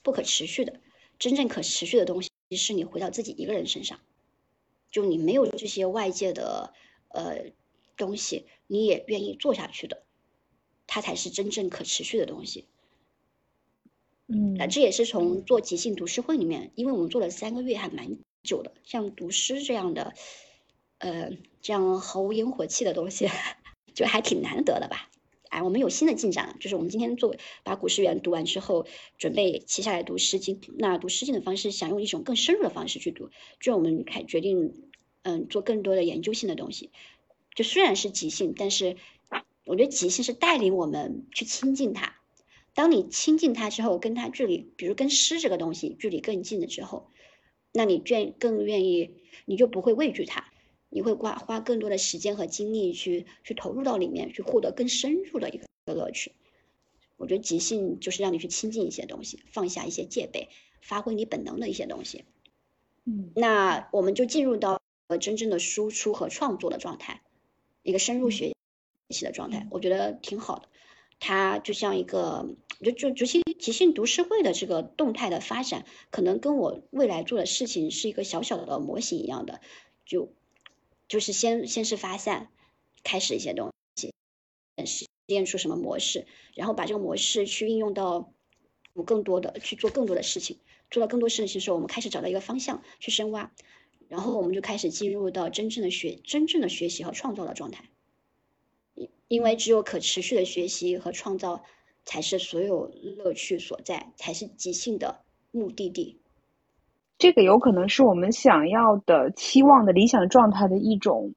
[0.05, 0.79] 不可持续的。
[1.19, 3.99] 真正可持续的东西是你回到自己一个人身上，
[4.93, 6.73] 就你没有这些外界的
[7.09, 7.53] 呃
[7.97, 10.05] 东西，你也愿意做下去的，
[10.87, 12.67] 它才是真正可持续的东西。
[14.29, 18.73] 嗯，那这也是从做即兴读诗会里面，因为我们做了三个月，还蛮久的。
[18.85, 20.15] 像读诗这样的，
[20.99, 21.31] 呃，
[21.63, 23.29] 这样毫无烟火气的东西，
[23.95, 25.08] 就还挺难得的吧？
[25.49, 27.35] 哎，我们有新的进展了，就是我们今天做
[27.65, 28.87] 把《古诗源》读完之后，
[29.19, 30.61] 准备接下来读《诗经》。
[30.79, 33.31] 那读《诗经》的方式，想用一种更深入的方式去读，
[33.61, 34.75] 就我们开决定，
[35.23, 36.91] 嗯，做更多的研究性的东西。
[37.55, 38.97] 就虽然是即兴，但是
[39.65, 42.15] 我觉得即兴是带领我们去亲近它。
[42.75, 47.11] 当你亲近它之后，跟它距离，比如跟诗这个东西距离更近了之后，
[47.73, 49.11] 那你愿更愿意，
[49.45, 50.47] 你就不会畏惧它，
[50.91, 56.33] 你会花花更多的时间和精力去去投入到里面，去获得更深入的一个乐趣。
[57.17, 60.49] 我觉得即兴就是让你去亲近一些东西，放下一些戒备，
[60.81, 62.25] 发挥你本能的一些东西。
[63.05, 64.81] 嗯，那我们就进入到
[65.21, 67.23] 真正的输出和创作的状态，
[67.83, 68.55] 一个深入学
[69.11, 70.69] 习的状态，我觉得挺好的。
[71.19, 79.61] 它就像一个，就就即兴即兴读诗会的这个动态的发展，可能跟我未来做的事情是一个小小的模型一样的，
[80.05, 80.33] 就
[81.09, 82.51] 就是先先是发散，
[83.03, 84.13] 开始一些东西，
[84.87, 88.33] 实验出什么模式，然后把这个模式去应用到
[88.93, 90.59] 有更多的去做更多的事情，
[90.91, 93.53] 做到更多事情的时候，我们开始找到一个方向去深挖，
[94.09, 97.89] 然后我们就开始进入到真正的学真正的学习和创造的状态。
[98.95, 101.65] 因因为只有可持续的学习和创造，
[102.05, 106.21] 才是所有乐趣所在，才是即兴的目的地。
[107.19, 111.35] 这个有可能是我们想要的、期望的理想状态的一种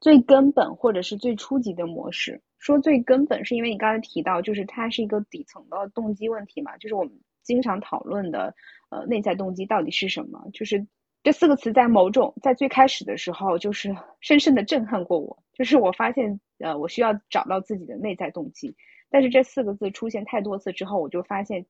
[0.00, 2.42] 最根本或者是最初级的模式。
[2.58, 7.12] 说最根本，是因为你刚才提到，就是它是一个底层的动机问题嘛，就是我们
[7.44, 8.52] 经常讨论的，
[8.90, 10.40] 呃，内在动机到底是什么？
[10.52, 10.84] 就是
[11.22, 16.40] 这四个词在某种在最开始的时候，就是深深的震撼过我，就是我发现。
[16.60, 18.74] 呃，我需要找到自己的内在动机，
[19.10, 21.64] 但是这四个字出现太多次之后，我就发现，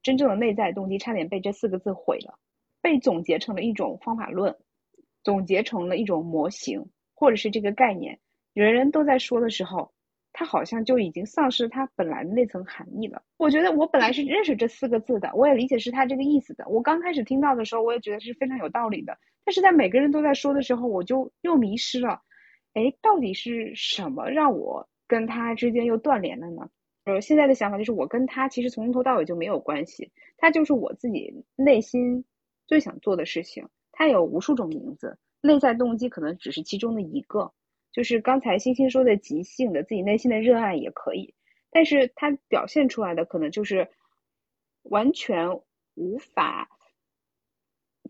[0.00, 2.38] 真正的内在动机差点被这四个字毁了，
[2.80, 4.56] 被总结成了一种方法论，
[5.22, 8.18] 总结成了一种模型，或者是这个概念，
[8.52, 9.92] 人人都在说的时候，
[10.32, 13.22] 它好像就已经丧失它本来的那层含义了。
[13.36, 16.68] 我觉得我本来是认识这四个字的，我也理解是它这个意思的。
[16.68, 22.22] 我刚开始听到的时候，我也觉得是非常有道理的，但是在每个人都在说的时候，我就又迷失了。
[22.74, 26.70] 哎，到底是什么让我跟他之间又断联了呢？
[27.04, 32.24] 呃，现在的想法就是，我跟他其实从头到尾就没有关系，他就是我自己内心
[32.68, 33.68] 最想做的事情。
[33.90, 37.52] 它有无数种名字，内在动机可能只是其中的一个，
[37.90, 41.34] 就是刚才星星说的即兴的自己内心的热爱也可以，
[41.70, 43.88] 但是它表现出来的可能就是
[44.82, 45.60] 完全
[45.94, 46.68] 无法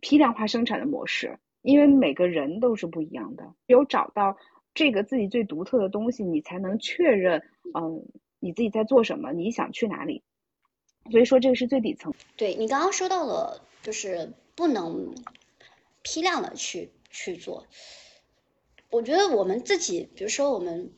[0.03, 4.37] 批量化生产的模式，因为每个人都是不一样的，有找到。
[4.75, 7.43] 这个自己最独特的东西，你才能确认，
[7.75, 8.07] 嗯，
[8.39, 10.23] 你自己在做什么，你想去哪里。
[11.11, 12.15] 所以说，这个是最底层。
[12.37, 15.15] 对你刚刚说到了，就是不能
[16.03, 17.69] 批量的去去做。
[18.91, 20.93] 我觉得我们自己，比如说我们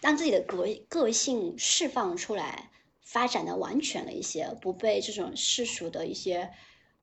[0.00, 6.50] 让自己的个个性释放出来，发展的完全了一些，不被这种世俗的一些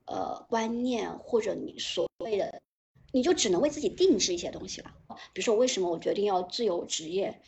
[0.04, 2.62] 呃观念或者你所谓的。
[3.14, 4.94] 你就只能为自己定制一些东西了，
[5.32, 7.42] 比如说，为什么我决定要自由职业，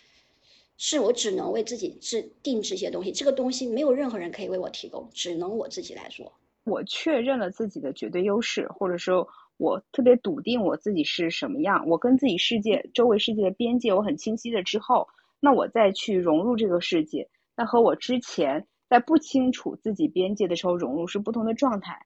[0.77, 6.33] 是我只能为自己制定制一些东西，这个东西没有任何人可以为我提供，只能我自己来做。
[6.63, 15.07] 我确认了自己的绝对优势，或者说我特别笃定我自己是什么样，我跟自己世界周围世界的边界我很清晰了之后，
[15.39, 22.05] 那我再去融入这个世界，那和我之前在不清楚自己边界的时候融入是不同的状态。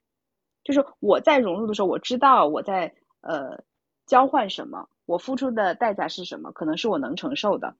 [0.64, 2.92] 就是我在融入的时候，我知道我在
[3.22, 3.62] 呃
[4.06, 7.74] 交换什么，我付出的代价是什么，可能是我能承受的。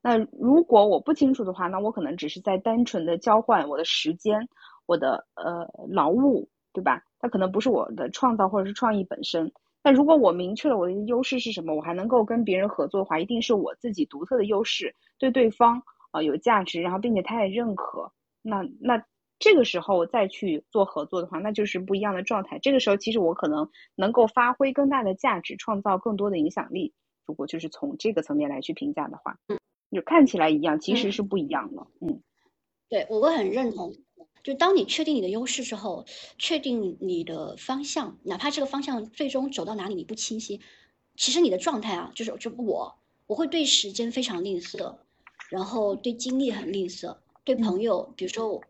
[0.00, 4.48] 那如果我不清楚的话，那我可能只是在单纯的交换我的时间，
[4.90, 7.04] 我的呃劳务，对吧？
[7.20, 9.52] 它可能不是我的创造或者是创意本身。
[9.84, 15.80] 那如果我明确了我的优势是什么，我还能够跟别人合作的话，一定是我自己独特的优势，对对方
[16.10, 18.10] 啊有价值，然后并且他也认可。
[18.42, 19.04] 那那
[19.38, 22.58] 这个时候再去做合作的话，那就是不一样的状态。
[22.58, 26.92] 这个时候其实我可能能够发挥更大的价值，创造更多的影响力。
[27.26, 29.56] 如果就是从这个层面来去评价的话，嗯。
[29.92, 31.84] 就看起来一样，其实是不一样的。
[32.00, 32.22] 嗯，
[32.88, 33.92] 对我会很认同。
[34.42, 36.06] 就当你确定你的优势之后，
[36.38, 40.60] 确定你的方向，哪怕这个方向最终走到哪里你不清晰，
[41.16, 42.94] 其实你的状态啊，就是就我
[43.26, 44.96] 我会对时间非常吝啬，
[45.50, 48.62] 然后对精力很吝啬，对朋友，比如说，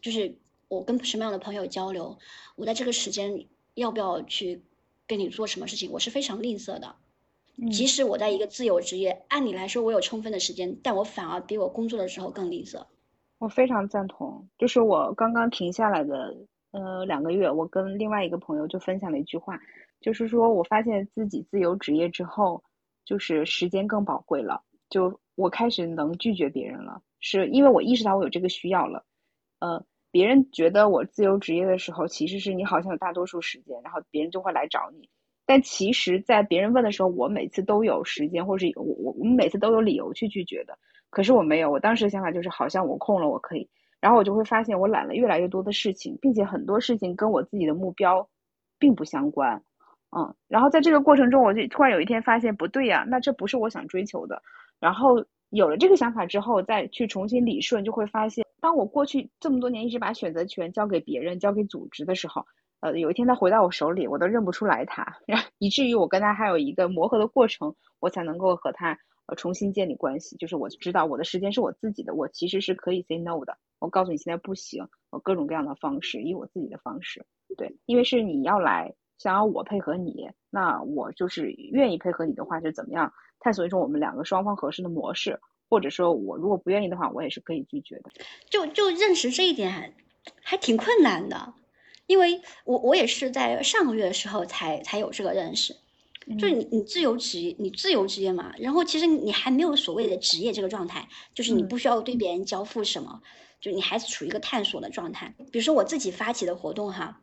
[0.00, 0.36] 就是
[0.68, 2.18] 我跟什么样的朋友交流，
[2.56, 4.62] 我在这个时间要不要去
[5.06, 6.96] 跟你做什么事情，我是非常吝啬的。
[7.70, 12.86] 即使我在一个自由职业，按理来说我有充分的时间，但我反而比我工作的时候更吝啬。
[13.40, 16.36] 我非常赞同，就是我刚刚停下来的
[16.72, 19.58] 呃两个月，我跟另外一个朋友就分享了一句话，
[19.98, 22.62] 就是说我发现自己自由职业之后，
[23.02, 29.06] 就是时间更宝贵了，就我开始能拒绝别人了，是因为我意识到我有这个需要了。
[29.60, 35.08] 呃，别人觉得我自由职业的时候，其实是你好像有大多数时间，然后别人就会来找你。
[35.46, 40.78] 但其实，在别人问的时候，我每次都有时间，或者是我我我们每次都有理由去拒绝的。
[41.10, 43.68] 可是我没有，我当时的想法就是，好像我空了，我可以。
[44.00, 48.28] 然后我就会发现，我揽了越来越多的事情，并且很多事情跟我自己的目标
[48.78, 49.62] 并不相关。
[50.16, 54.42] 嗯，然后在这个过程中，我就突然有一天发现不对呀，那这不是我想追求的。
[54.78, 62.46] 然后有了这个想法之后，再去重新理顺，就会发现，当我过去这么多年一直把选择权交给别人、交给组织的时候。
[62.80, 68.98] 呃，有一天他回到我手里，我都认不出来他， 然以至于我跟他还有一个磨合的过程，我才能够和他
[69.30, 70.36] 呃重新建立关系。
[70.36, 73.56] 就是我知道我的时间是我自己的，我其实是可以 say no 的。
[73.78, 77.24] 我告诉你现在不行，我各种各样的方式，以我自己的方式，
[77.56, 88.10] 对，因为是你要来想要我配合你，那我就是愿意配合你的话，就怎么样探索一种我们两个双方合适的模式，或者说我如果不愿意的话，我也是可以拒绝的。
[88.50, 89.94] 就就认识这一点，
[90.42, 91.54] 还挺困难的。
[92.06, 95.76] 因为我我也是在上个月的时候才才有这个认识，
[96.38, 103.20] 就是你你自由职业你自由职业嘛，然后其实你还没有所谓的职业这个状态，就是你不需要对别人交付什么，
[103.60, 105.34] 就你还是处于一个探索的状态。
[105.50, 107.20] 比如说我自己发起的活动哈，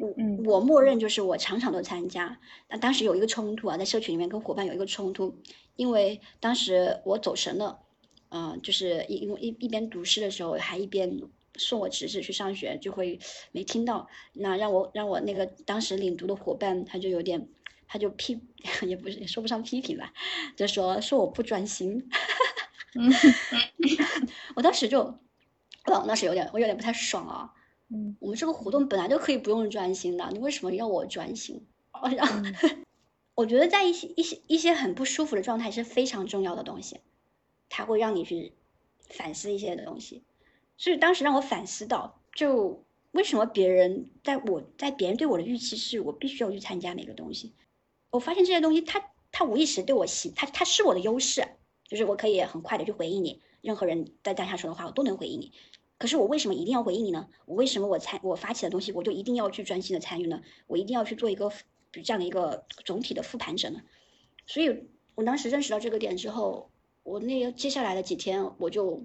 [0.00, 2.38] 我我默认就是我场场都参加。
[2.68, 5.34] 那当时有一个冲突啊，在社群里面跟伙伴有一个冲突，
[5.74, 7.80] 因为当时我走神了，
[8.28, 11.20] 嗯，就是一一一边读诗的时候还一边。
[11.58, 13.18] 送我侄子去上学，就会
[13.50, 14.06] 没听到。
[14.34, 17.48] 那让我让我那个当时领读的伙伴，他就有点，
[17.86, 18.40] 他就批，
[18.86, 20.12] 也不是也说不上批评吧，
[20.56, 22.08] 就说说我不专心。
[24.54, 25.18] 我当时就，
[25.84, 27.52] 我当时有点，我有点不太爽啊。
[27.88, 31.64] 嗯，我们这个活动本来就可以不用专心的，你为什么要我专心？
[32.16, 32.42] 然后，
[33.36, 37.00] 我觉得在一些一些一些很不舒服的状态是非常重要的东西，
[37.68, 38.52] 它会让你去
[39.08, 40.24] 反思一些的东西。
[40.76, 42.82] 所以当时让我反思到，就
[43.12, 47.54] 为什么别人在我在别人对我的预期是我必须要去参加哪个东西，
[48.16, 51.46] 我发现这些东西它它无意识对我吸，它它是我的优势，
[51.86, 55.52] 就是我可以很快的去回应你，任何人在当下说的话我都能回应你。
[55.98, 57.28] 可是我为什么一定要回应你呢？
[57.44, 60.42] 我为什么我参我发起的东西我就一定要去专心的参与呢？
[60.66, 61.52] 我一定要去做一个
[61.92, 63.80] 这样的一个总体的复盘者呢？
[64.46, 66.70] 所以我当时认识到这个点之后，
[67.02, 69.02] 我那接下来的几天我就。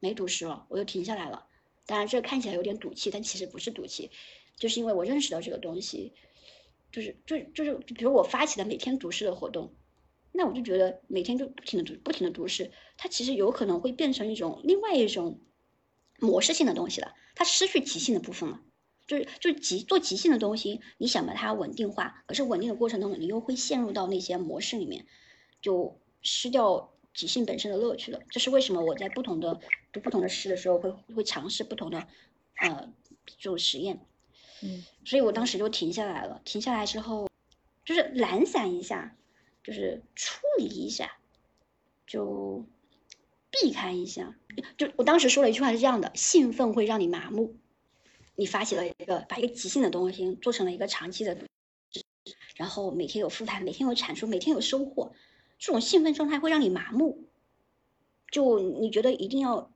[0.00, 1.44] 没读诗了，我就停下来了。
[1.84, 4.12] 当然，这看起来有点赌气，但其实不是赌气，
[4.54, 6.12] 就是因为我认识到这个东西，
[6.92, 9.74] 就是就就是，比如我发起的每天读诗的活动，
[10.32, 15.40] 那我就觉得每天就不停的读，不停的读诗，它其实有可能会变成一种另外一种
[16.18, 18.60] 模式性的东西了，它失去即兴的部分了。
[19.06, 25.06] 就是就即做即兴的东西，你想把它稳定化，可是稳定的过程中，你又会陷入到那些模式里面，
[25.62, 26.92] 就失掉。
[27.14, 29.58] 即兴本身的乐趣了，这是为什么我在不同的
[29.90, 32.06] 读不同的诗的时候会会尝试不同的
[32.54, 32.92] 呃
[33.26, 33.98] 这种实验，
[34.62, 36.42] 嗯，所以我当时就停下来了。
[36.44, 37.30] 停下来之后，
[37.82, 39.16] 就是懒散一下，
[39.64, 41.16] 就是处理一下，
[42.06, 42.66] 就
[43.50, 44.36] 避开一下。
[44.76, 47.56] 就我当时说了一句话是这样的：兴奋会让你麻木。
[48.36, 51.38] 你发起了一个把一个即兴的东西做成了一个长期的。
[52.56, 55.14] 然后每天有复盘，每天有产出，每天有收获，
[55.58, 57.24] 这种兴奋状态会让你麻木，
[58.30, 59.70] 就你觉得一定要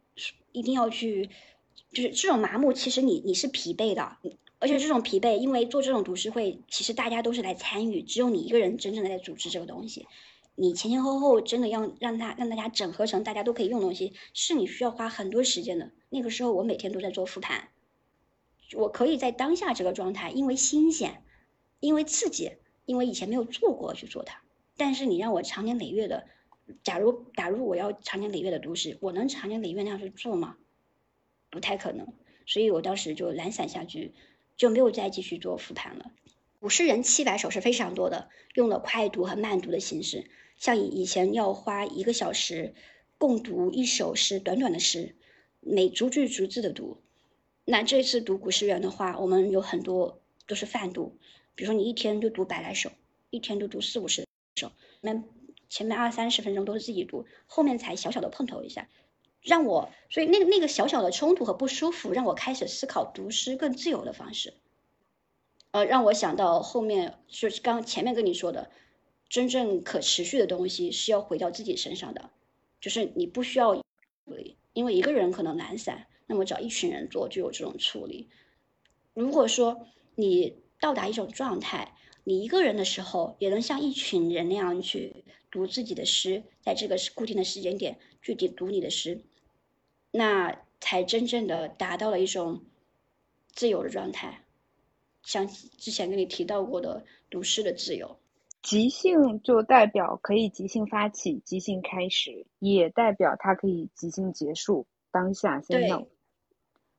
[0.50, 1.30] 一定要去，
[1.90, 4.18] 就是这种麻木，其实你你是疲惫的，
[4.62, 10.06] 而且这种疲惫，因为做这种读书会，其实大家都是来参与，只有你一个人真正的在组织这个东西。
[10.54, 15.90] 你前前后后真的要让他让大家整合成大家都可以用的东西，是你需要花很多时间的。
[16.10, 17.70] 那个时候我每天都在做复盘，
[18.76, 21.24] 我可以在当下这个状态，因为新鲜，
[21.80, 22.52] 因为刺激，
[22.84, 24.42] 因为以前没有做过去做它。
[24.76, 26.28] 但是你让我长年累月的，
[26.84, 30.56] 假如假如我要长年累月的读诗，我能长年累月那样去做吗？
[31.50, 32.06] 不太可能。
[32.44, 34.12] 所以我当时就懒散下去，
[34.56, 36.12] 就没有再继续做复盘了。
[36.60, 40.30] 古诗人七百首是非常多的，用了快读和慢读的形式。
[40.56, 42.74] 像以以前要花一个小时
[43.18, 45.16] 共读一首诗，短短的诗，
[45.60, 46.98] 每逐句逐字的读。
[47.64, 51.18] 那这次读古诗源的话，我们有很多都是泛读，
[51.54, 52.92] 比如说你一天就读百来首，
[53.30, 54.24] 一天就读四五十
[54.56, 54.70] 首。
[55.00, 55.24] 那
[55.68, 58.88] 前面二三十分钟都是自己读，后面才小小的碰头一下，
[59.42, 64.54] 让我所以那个那个小小的冲突和不舒服，让我开始思考读诗更自由的方式。
[65.72, 68.70] 呃，让我想到后面就是刚前面跟你说的。
[69.28, 72.28] 真正可持续的东西是要回到自己身上的，
[72.82, 73.82] 就是你不需要，
[74.74, 78.28] 因为一个人可能懒散，那么找一群人做就有这种处理。
[79.14, 79.86] 如果说
[80.16, 89.22] 你到达一种状态，你一个人的时候也能像一群人那样去读自己的诗，在这个固定的时间点具体读你的诗，
[90.12, 92.60] 那才真正的达到了一种
[93.50, 94.38] 自由的状态，
[95.24, 98.16] 像之前跟你提到过的读诗的自由。
[98.62, 104.86] 即兴就代表可以即兴发起、即兴开始，也代表它可以即兴结束。
[105.10, 106.08] 当下先弄。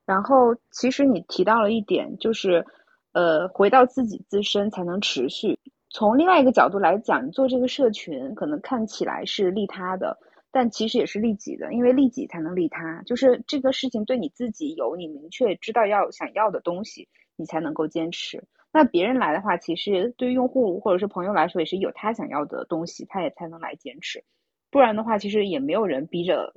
[0.05, 2.65] 然后，其实你提到了一点，就是，
[3.13, 5.57] 呃，回到自己自身才能持续。
[5.89, 10.17] 从另外一个角度来讲，你做这个社群可能看起来是利他的，
[10.53, 13.01] 但其实也是利己的，因为利己才能利他。
[13.07, 18.43] 就是这个事情对你自己有你明确知道要想要的东西，你才能够坚持。
[18.71, 24.23] 那别人来的话，其实对于用户或者是朋友来说，也是有他想要的东西，他也才能来坚持。
[24.69, 26.53] 不然的话，其实也没有人逼着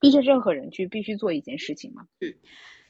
[0.00, 2.06] 逼着任何人去必须做一件事情嘛。
[2.20, 2.34] 嗯，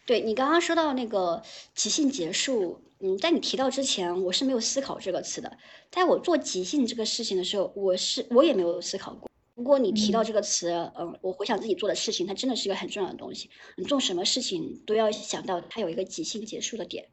[0.07, 1.43] 对你刚刚说到那个
[1.75, 5.55] 即兴结束，嗯，在你提到之前，我是没有思考这个词的。
[5.91, 9.26] 在我做即兴这个事情的时候，我是我也没有思考过。
[9.57, 13.49] 不过你提到这个词，嗯，我回想自己做的事情，它真的是一个很重要的东西。
[13.77, 17.09] 你做什么事情都要想到它有一个即兴结束的点。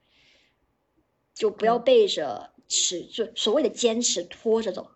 [1.34, 4.92] 就不要背着持，就所谓的坚持拖着走，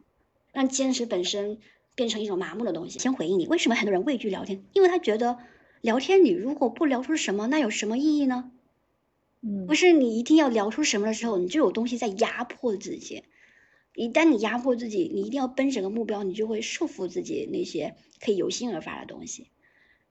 [0.51, 1.59] 让坚持本身
[1.95, 2.99] 变成一种麻木的东西。
[2.99, 4.65] 先回应你，为什么很多人畏惧聊天？
[4.73, 5.37] 因为他觉得
[5.79, 8.51] 聊天你如果不聊出什么，那有什么意义呢？
[9.41, 13.23] 嗯，不是你一定要聊出什么的时候，你就有东西在压迫自己。
[13.97, 19.49] 一旦你压迫自己，你一定要奔着个目标，你就会束缚自己那些可以由心而发的东西。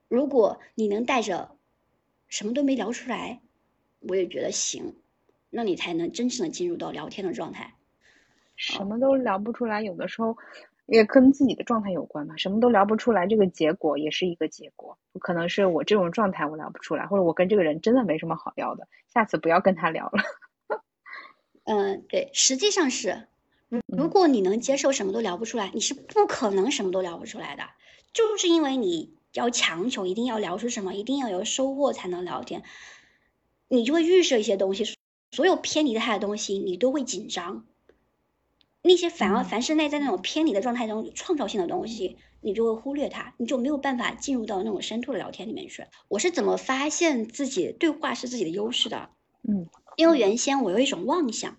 [0.08, 1.56] 如果你能带着
[2.26, 3.40] 什么都没聊出来，
[4.00, 4.96] 我也觉得行。
[5.50, 7.74] 那你才能真正的进入到聊天的状态。
[8.56, 10.36] 什么都聊不出来，有的时候
[10.86, 12.36] 也跟自己的状态有关嘛。
[12.36, 14.98] 什么都聊不出来，这个结果也是一个结果。
[15.20, 20.24] 可能是我这种状态我聊不出来，或者我跟这个人真的没什么好聊的，下次不要跟他聊了。
[21.62, 23.28] 嗯，对，实际上是，
[23.86, 27.64] 如果你能接受什么都聊不出来，你是不可能什么都聊不出来的。
[28.12, 32.62] 就是因为你要强求一定要聊出什么，一定要有收获才能聊天，
[33.68, 34.94] 你就会预设一些东西。
[35.32, 37.64] 所有偏离他的东西，你都会紧张；
[38.82, 45.84] 那些反而凡是内在那种偏离的状态中创造性的东西，你就会忽略它，你就没有办法进入到那种深度的聊天里面去。
[46.08, 49.10] 我是怎么发现自己对话是自己的优势的？
[49.42, 51.58] 嗯，因为原先我有一种妄想，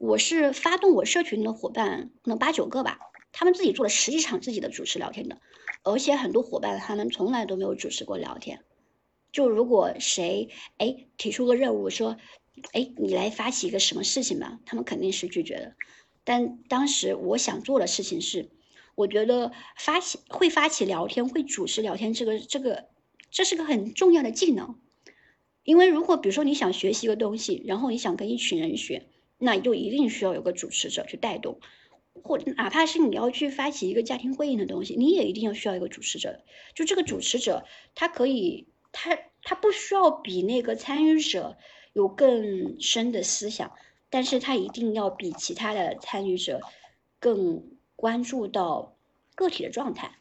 [0.00, 2.98] 我是发动我社群的伙伴可能八九个吧，
[3.32, 5.38] 他们自己做了十几场自己的主持聊天的，
[5.82, 8.64] 而且很多伙伴他们从来都没有主持过聊天。
[9.30, 10.48] 就如果谁
[10.78, 12.16] 哎提出个任务说。
[12.72, 14.58] 哎，你来发起一个什么事情吧？
[14.66, 15.76] 他们肯定是拒绝的。
[16.24, 18.50] 但当时我想做的事情是，
[18.96, 22.88] 我觉得发起会发起聊天，会主持聊天，这个这个
[23.30, 24.78] 这是个很重要的技能。
[25.62, 29.06] 因为如果比如说你想学习一个东西，然后你想跟一群人学，
[29.40, 31.58] 那就一定需要有个主持者去带动，
[32.22, 36.40] 或哪怕是你要去发起一个家庭会议的东西，你也一定要需要一个主持者。
[36.74, 37.64] 就这个主持者，
[37.96, 41.56] 他可以，他他不需要比那个参与者。
[41.92, 43.72] 有更深的思想，
[44.10, 46.60] 但是他一定要比其他的参与者
[47.18, 47.64] 更
[47.96, 48.94] 关注到
[49.34, 50.20] 个体的状态。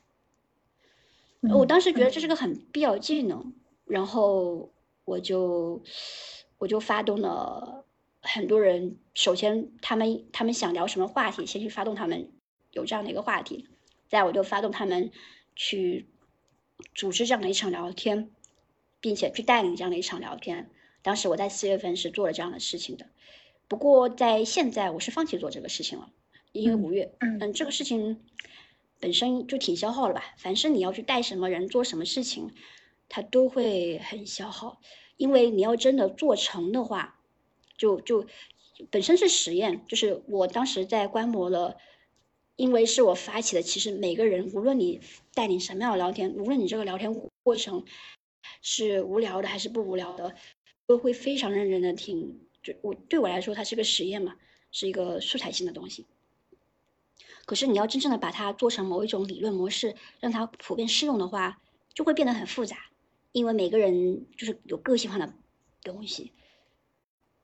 [1.41, 3.53] 我当时觉得这是个很必要技能，
[3.85, 4.71] 然后
[5.05, 5.83] 我就
[6.57, 7.85] 我就发动了
[8.21, 12.31] 很多人首先他们他们想聊什么话题，先去发动他们
[12.71, 13.67] 有这样的一个话题，
[14.07, 15.11] 再我就发动他们
[15.55, 16.07] 去
[16.93, 18.29] 组织这样的一场聊天，
[18.99, 20.69] 并且去带领这样的一场聊天。
[21.01, 23.05] 当时我在四月份是做了这样的事情的，
[23.69, 26.11] 不过在现在我是放弃做这个事情了，
[26.51, 28.19] 因为五月，嗯，这个事情
[28.99, 30.35] 本身就挺消耗了吧。
[30.37, 32.51] 凡是你要去带什么人做什么事情，
[33.07, 34.81] 它都会很消耗，
[35.15, 37.15] 因为你要真的做成的话。
[37.79, 38.27] 就就
[38.91, 41.77] 本身是实验，就是我当时在观摩了，
[42.57, 43.61] 因为是我发起的。
[43.61, 45.01] 其实每个人，无论你
[45.33, 47.11] 带领什么样的聊天，无论你这个聊天
[47.41, 47.85] 过程
[48.61, 50.35] 是无聊的还是不无聊的，
[50.85, 52.41] 都会非常认真的听。
[52.61, 54.35] 就我对我来说，它是个实验嘛，
[54.71, 56.05] 是一个素材性的东西。
[57.45, 61.61] 可是你要真正的把它做成某一种理论模式，让它普遍适用的话，
[61.93, 62.77] 就会变得很复杂，
[63.31, 65.33] 因为每个人就是有个性化的
[65.81, 66.31] 东西。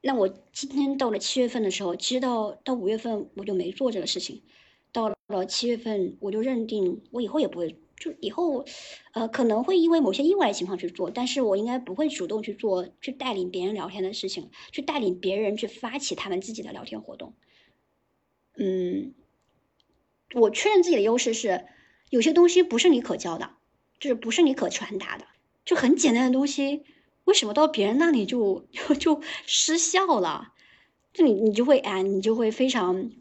[0.08, 4.44] 那我今天到了七月份的时候，其实到到五月份我就没做这个事情，
[4.92, 8.64] 到了七月份我就认定我以后也不会，就以后，
[9.14, 17.34] 呃，可能会因为某些意外的情况去做，但是我应该不会主动去做，去带领别人聊天的事情，去带领别人去发起他们自己的聊天活动。
[18.58, 19.16] 嗯，
[20.36, 21.66] 我确认自己的优势是，
[22.12, 23.56] 有些东西不是你可教的，
[24.00, 25.26] 就是不是你可传达的，
[25.66, 26.84] 就很简单的东西。
[27.26, 30.54] 为什么到别人那里就 就就失效了？
[31.14, 33.12] 就你你就会哎，你就会非常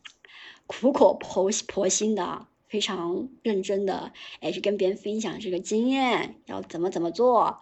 [0.67, 7.61] 苦口婆婆心的，非常认真的哎去跟别人分享这个经验，要怎么怎么做。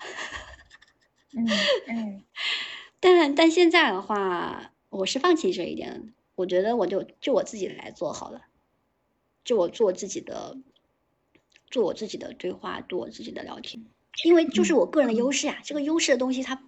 [1.34, 1.47] 嗯
[1.88, 2.24] 嗯。
[3.01, 8.43] 但但现在的话，我是放弃这一点，我觉得我就就我自己来做好了，
[9.45, 10.57] 就我做自己的，
[11.68, 13.84] 做我自己的对话，做我自己的聊天。
[14.24, 16.62] 因为就是我个人的优势啊，这个优势的东西，它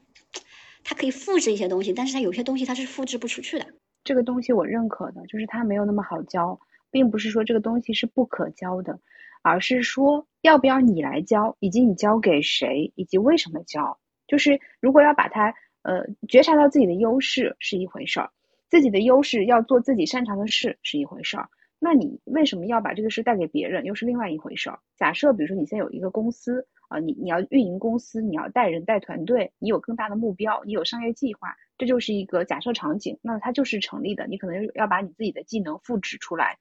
[0.82, 3.66] 它可以复制一些东西，但是它有些东西它是复制不出去的。
[4.02, 6.58] 这个东西我认可的，就是它没有那么好教，
[6.90, 8.98] 并不是说这个东西是不可教的，
[9.42, 13.98] 而是说要不要你来教，以及你教给谁，以及为什么教。
[14.26, 18.30] 就是如果要把它呃觉察到自己的优势是一回事儿，
[18.68, 24.80] 自己的优势要做自己擅长的事是一回事儿，那你为什么要把这个事带给别人，又是另外一回事儿。
[24.96, 26.66] 假设比如说你现在有一个公司。
[26.88, 34.26] 啊，你你要运营公司，你要带人带团队，你有更大的目标，你有商业计划，这就是一个假设场景，那它就是成立的。
[34.26, 36.58] 你可能要把你自己的技能复制出来，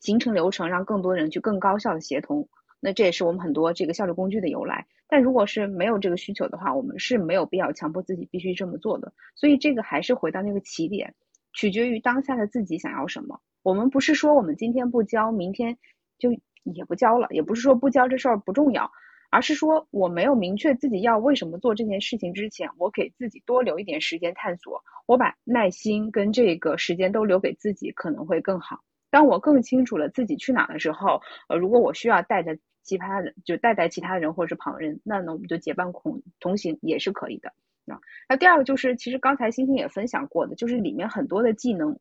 [0.00, 2.48] 形成流程，让更多人去更高效的协同。
[2.80, 4.86] 那这也是我们很多这个效率工具的由来。
[5.06, 9.12] 但如果是没有这个需求的话，我们是没有必要强迫自己必须这么做的。
[9.34, 11.14] 所以这个还是回到那个起点，
[11.52, 13.40] 取决于当下的自己想要什么。
[13.62, 15.76] 我们不是说我们今天不教，明天
[16.18, 16.30] 就
[16.62, 18.90] 也不教了，也不是说不教这事儿不重要。
[19.30, 24.82] 而是说，我没有明确自己要为什么做这件事情之前，我给自己多留一点时间探索。
[25.06, 28.80] 我把耐心跟这个时间都留给自己，可能会更好。
[29.10, 37.52] 当我更清楚了自己去哪的时候，呃，如果我需要带着其他人，就带带其他人或者是旁人，那呢，我们就结伴同同行也是可以的。
[37.86, 41.98] 啊，那第二个就是，其实刚才星星也分享过的，就是里面很多的技能。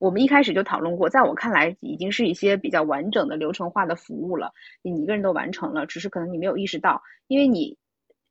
[0.00, 4.50] 我们一开始就讨论过，在我看来，已经是一些比较完整的流程化的服务了。
[4.80, 7.76] 你一个人都完成了，只是可能你没有意识到，因为你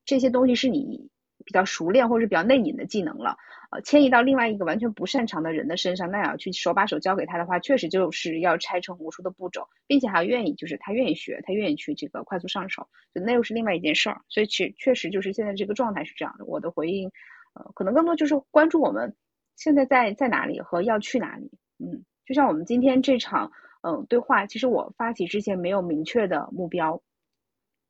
[0.04, 1.12] 这些东西是你
[1.46, 3.38] 比较熟练或者是比较内隐的技能了。
[3.70, 14.22] 呃，迁移到另外一个完全不擅长的人的身上，那要去手把手教给他的话，确实就是要拆成无数的步骤，并且还要愿意，就是他愿意学，他愿意去这个快速上手，就那又是另外一件事儿。
[14.28, 16.46] 所以，确确实就是现在这个状态是这样的。
[16.46, 17.12] 我的回应，
[17.54, 19.16] 呃，可能更多就是关注我们。
[19.60, 21.52] 现在在在哪里和要去哪里？
[21.80, 23.52] 嗯，就像我们今天这场
[23.82, 27.02] 嗯对话，其实我发起之前没有明确的目标，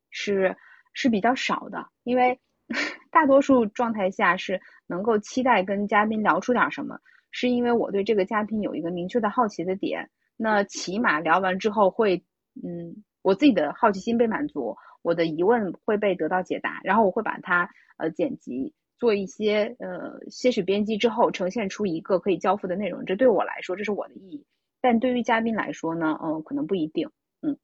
[0.09, 0.57] 是
[0.93, 2.39] 是比较少的，因为
[3.11, 6.99] 大多数状态下是能够期待跟嘉宾聊出点什么，
[7.29, 12.17] 是因为我对这个嘉宾有一个明确的好奇的点，那起码聊完之后会
[12.63, 18.73] 嗯我自己的好奇心被满足，我的疑问会被得到解答，然后我会把它呃剪辑。
[18.99, 24.45] 做一些呃些许编辑之后，呈现出一个可以交付的内容，这对我来说这是我的意义。
[24.81, 27.09] 但对于嘉宾来说呢，嗯，可能不一定，
[27.41, 27.57] 嗯，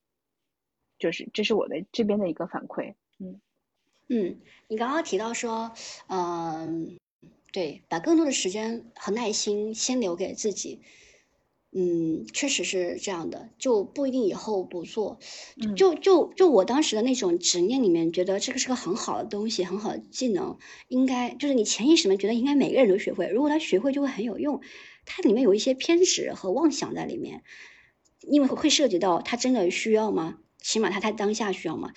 [0.97, 3.39] 就是这是我的这边的一个反馈，嗯
[4.07, 5.71] 嗯，你刚刚提到说，
[6.07, 6.97] 嗯，
[7.51, 10.81] 对，把更多的时间和耐心先留给自己。
[11.77, 15.19] 嗯，确实是这样的，就不一定以后不做。
[15.75, 20.57] 就就就我当时的那种执念里面，觉得这个是个很好的东西，很好的技能，
[20.87, 23.27] 应该就是你潜意识里面觉得应该每个人都学会。
[23.27, 24.61] 如果他学会，就会很有用。
[25.05, 27.43] 它里面有一些偏执和妄想在里面，
[28.21, 30.39] 因为会涉及到他真的需要吗？
[30.61, 31.91] 起码他他当下需要吗？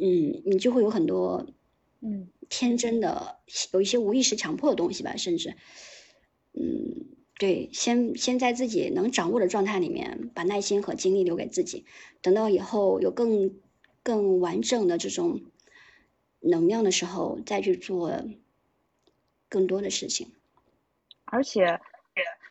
[0.00, 1.46] 嗯，你就会有很多
[2.00, 3.40] 嗯天真的，
[3.74, 5.54] 有一些无意识强迫的东西吧，甚至。
[6.54, 11.84] 嗯，对，先先在自己能掌握的状态里面，把耐心和精力留给自己，
[12.22, 13.54] 等到以后有更
[14.02, 15.42] 更完整的这种
[16.40, 18.10] 能量的时候，再去做
[19.50, 20.28] 更多的事情。
[21.26, 21.78] 而且，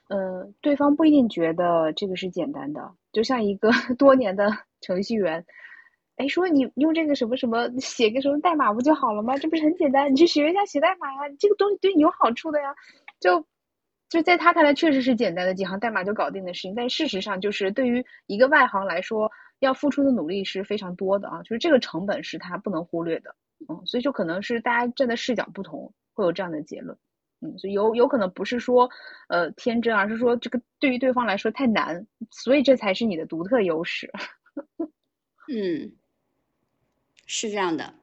[0.08, 5.44] 呃，对方不一定觉得这个是简单的，就像一个 多年的程序员。
[6.18, 9.36] 哎，说你用这个什么什么写个什么代码不就好了吗？
[9.38, 10.12] 这不是很简单？
[10.12, 12.76] 你去学一下写代码呀，这个东西对你有好处的呀。
[13.20, 13.46] 就
[14.16, 16.74] 就在他看来，确实是简单的几行代码就搞定的事情。
[16.74, 21.44] 但事实上，就是对于一个外行来说，要付出的努力是非常多的啊。
[21.44, 23.36] 就是这个成本是他不能忽略的。
[23.68, 26.98] 嗯，所以就可能是大家站的视角不同，会有这样的结论。
[27.42, 28.90] 嗯，所以有有可能不是说
[29.28, 34.12] 呃天真，而是说这个对于对方来说太难，所以这才是你的独特优势。
[35.52, 35.92] 嗯。
[37.28, 37.96] 是这样的，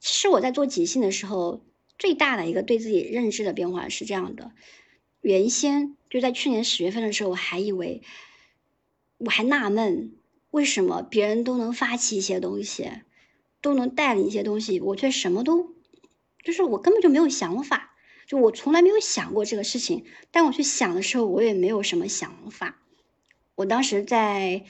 [0.00, 1.62] 其实我在做即兴的时候，
[1.98, 4.50] 最大的一个对自己认知的变化是这样的：
[5.20, 8.02] 原先就在去年十月份的时候，我还以为，
[9.18, 10.12] 我还纳闷，
[10.50, 12.90] 为什么别人都能发起一些东西，
[13.60, 15.74] 都能带领一些东西，我却什么都，
[16.42, 17.94] 就是我根本就没有想法，
[18.26, 20.04] 就我从来没有想过这个事情。
[20.30, 22.78] 但我去想的时候，我也没有什么想法。
[23.54, 24.64] 我当时在，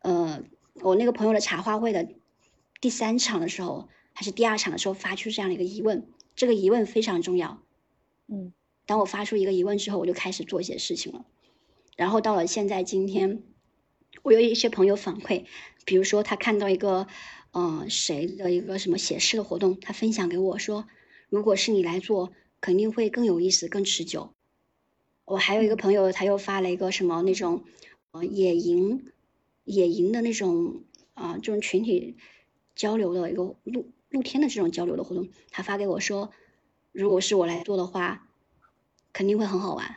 [0.00, 0.42] 呃，
[0.74, 2.08] 我那个朋友的茶话会的。
[2.80, 6.04] 第三场的时候，还是第二场的时候，发出这样的一个疑问，
[6.34, 7.62] 这个疑问非常重要。
[8.26, 8.52] 嗯，
[8.86, 11.24] 当我发出一个疑问之后，我就开始做一些事情了。
[11.96, 13.42] 然后到了现在今天，
[14.22, 15.44] 我有一些朋友反馈，
[15.84, 17.06] 比如说他看到一个，
[17.52, 20.86] 呃，谁的一个什么写诗的活动，他分享给我说，
[21.28, 24.34] 如果是你来做，肯定会更有意思、更持久。
[25.24, 27.64] 我还有一个朋友，他又发了一个什么那种，
[28.10, 29.06] 呃，野营，
[29.64, 32.16] 野营的那种啊，这种群体。
[32.74, 36.30] 交流的一个露露天的这种交流的活动，他发给我说，
[36.90, 38.26] 如果是我来做的话，
[39.12, 39.96] 肯定会很好玩。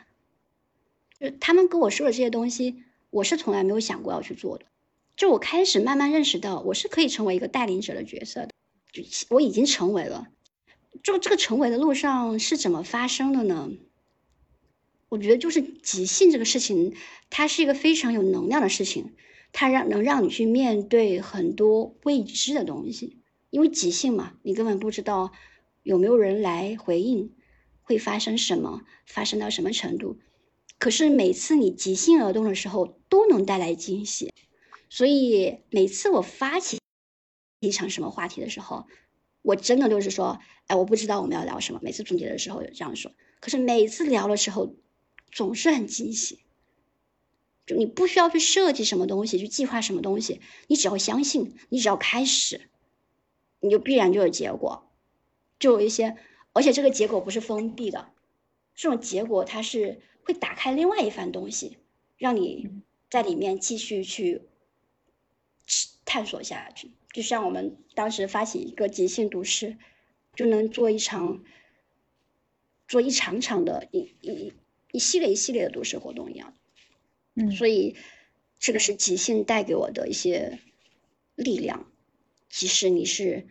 [1.18, 4.66] 就他们跟我说的这些东西，我是从来没有想过要去做的。
[5.16, 8.50] 就我开始慢慢认识到，我是可以成为一个带领者的角色的。
[8.92, 10.28] 就我已经成为了。
[11.02, 13.70] 就这个成为的路上是怎么发生的呢？
[15.08, 16.94] 我觉得就是即兴这个事情，
[17.30, 19.14] 它是一个非常有能量的事情。
[19.52, 25.32] 它让能让你去面对很多未知的东西，因为即兴嘛，你根本不知道
[25.82, 27.32] 有没有人来回应，
[27.86, 30.18] 会发生什么，发生到什么程度。
[30.78, 34.34] 可是每次你即兴而动的时候，都能带来惊喜。
[34.90, 36.78] 所以每次我发起
[37.60, 38.86] 一场什么话题的时候，
[39.40, 41.80] 我真的就是说，哎，我不知道我们要聊什么。
[41.82, 44.74] 每次总结的时候有这样说，可是每次聊的时候，
[45.30, 46.40] 总是很惊喜。
[47.64, 52.68] 就你不需要去设计什么东西，去计划什么东西，你只要相信，你只要开始，
[53.60, 54.88] 你就必然就有结果，
[55.58, 56.16] 就有一些，
[56.56, 58.10] 而且这个结果不是封闭的，
[58.74, 61.76] 这种结果它是会打开另外一番东西，
[62.16, 64.40] 让你在里面继续去
[66.06, 66.92] 探索下去。
[67.12, 69.76] 就像我们当时发起一个即兴读诗，
[70.34, 71.44] 就能做一场，
[72.88, 74.54] 做一场场的一一
[74.92, 76.54] 一系列一系列的读诗活动一样。
[77.34, 77.96] 嗯，所以
[78.58, 80.58] 这个是即兴带给我的一些
[81.34, 81.92] 力量，
[82.48, 83.46] 即使你是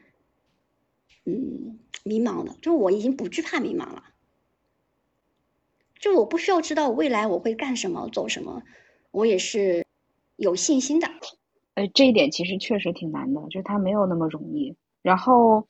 [1.25, 1.77] 嗯
[2.07, 4.03] 迷茫的，就我已经不惧怕迷茫了，
[5.99, 8.61] 就我不需要知道未来我会干什么走什么，
[9.09, 9.83] 我也是
[10.35, 11.07] 有信心的。
[11.73, 14.75] 呃，这一点其实确实挺难的，就是它没有那么容易。
[15.01, 15.67] 然后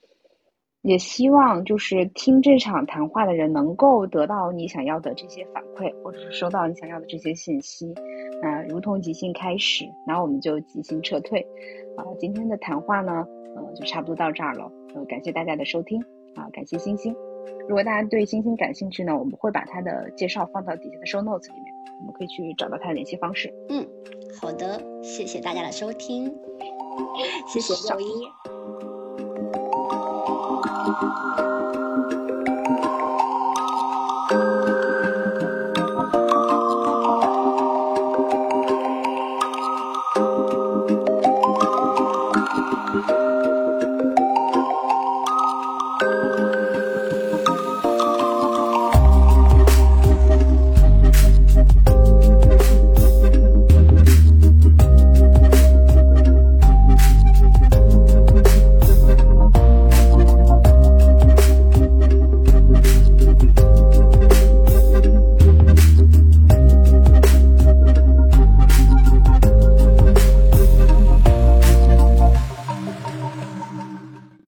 [0.81, 7.93] 也希望就是听这场谈话的人能够得到你想要的这些反馈，或者是收到你想要的这些信息。
[8.43, 11.39] 啊，如同即兴开始，然后我们就即兴撤退。
[11.95, 13.25] 啊，今天的谈话呢，
[13.55, 14.69] 呃，就差不多到这儿了。
[14.93, 16.03] 呃，感谢大家的收听，
[16.35, 17.15] 啊，感谢星星。
[17.67, 23.53] 如果大家对星星感兴趣呢，我们会把他的介绍放到底下的 show notes 里面，我们可以去找到他的联系方式。
[23.69, 23.87] 嗯，
[24.39, 26.33] 好的，谢谢大家的收听，
[27.47, 28.05] 谢谢六一。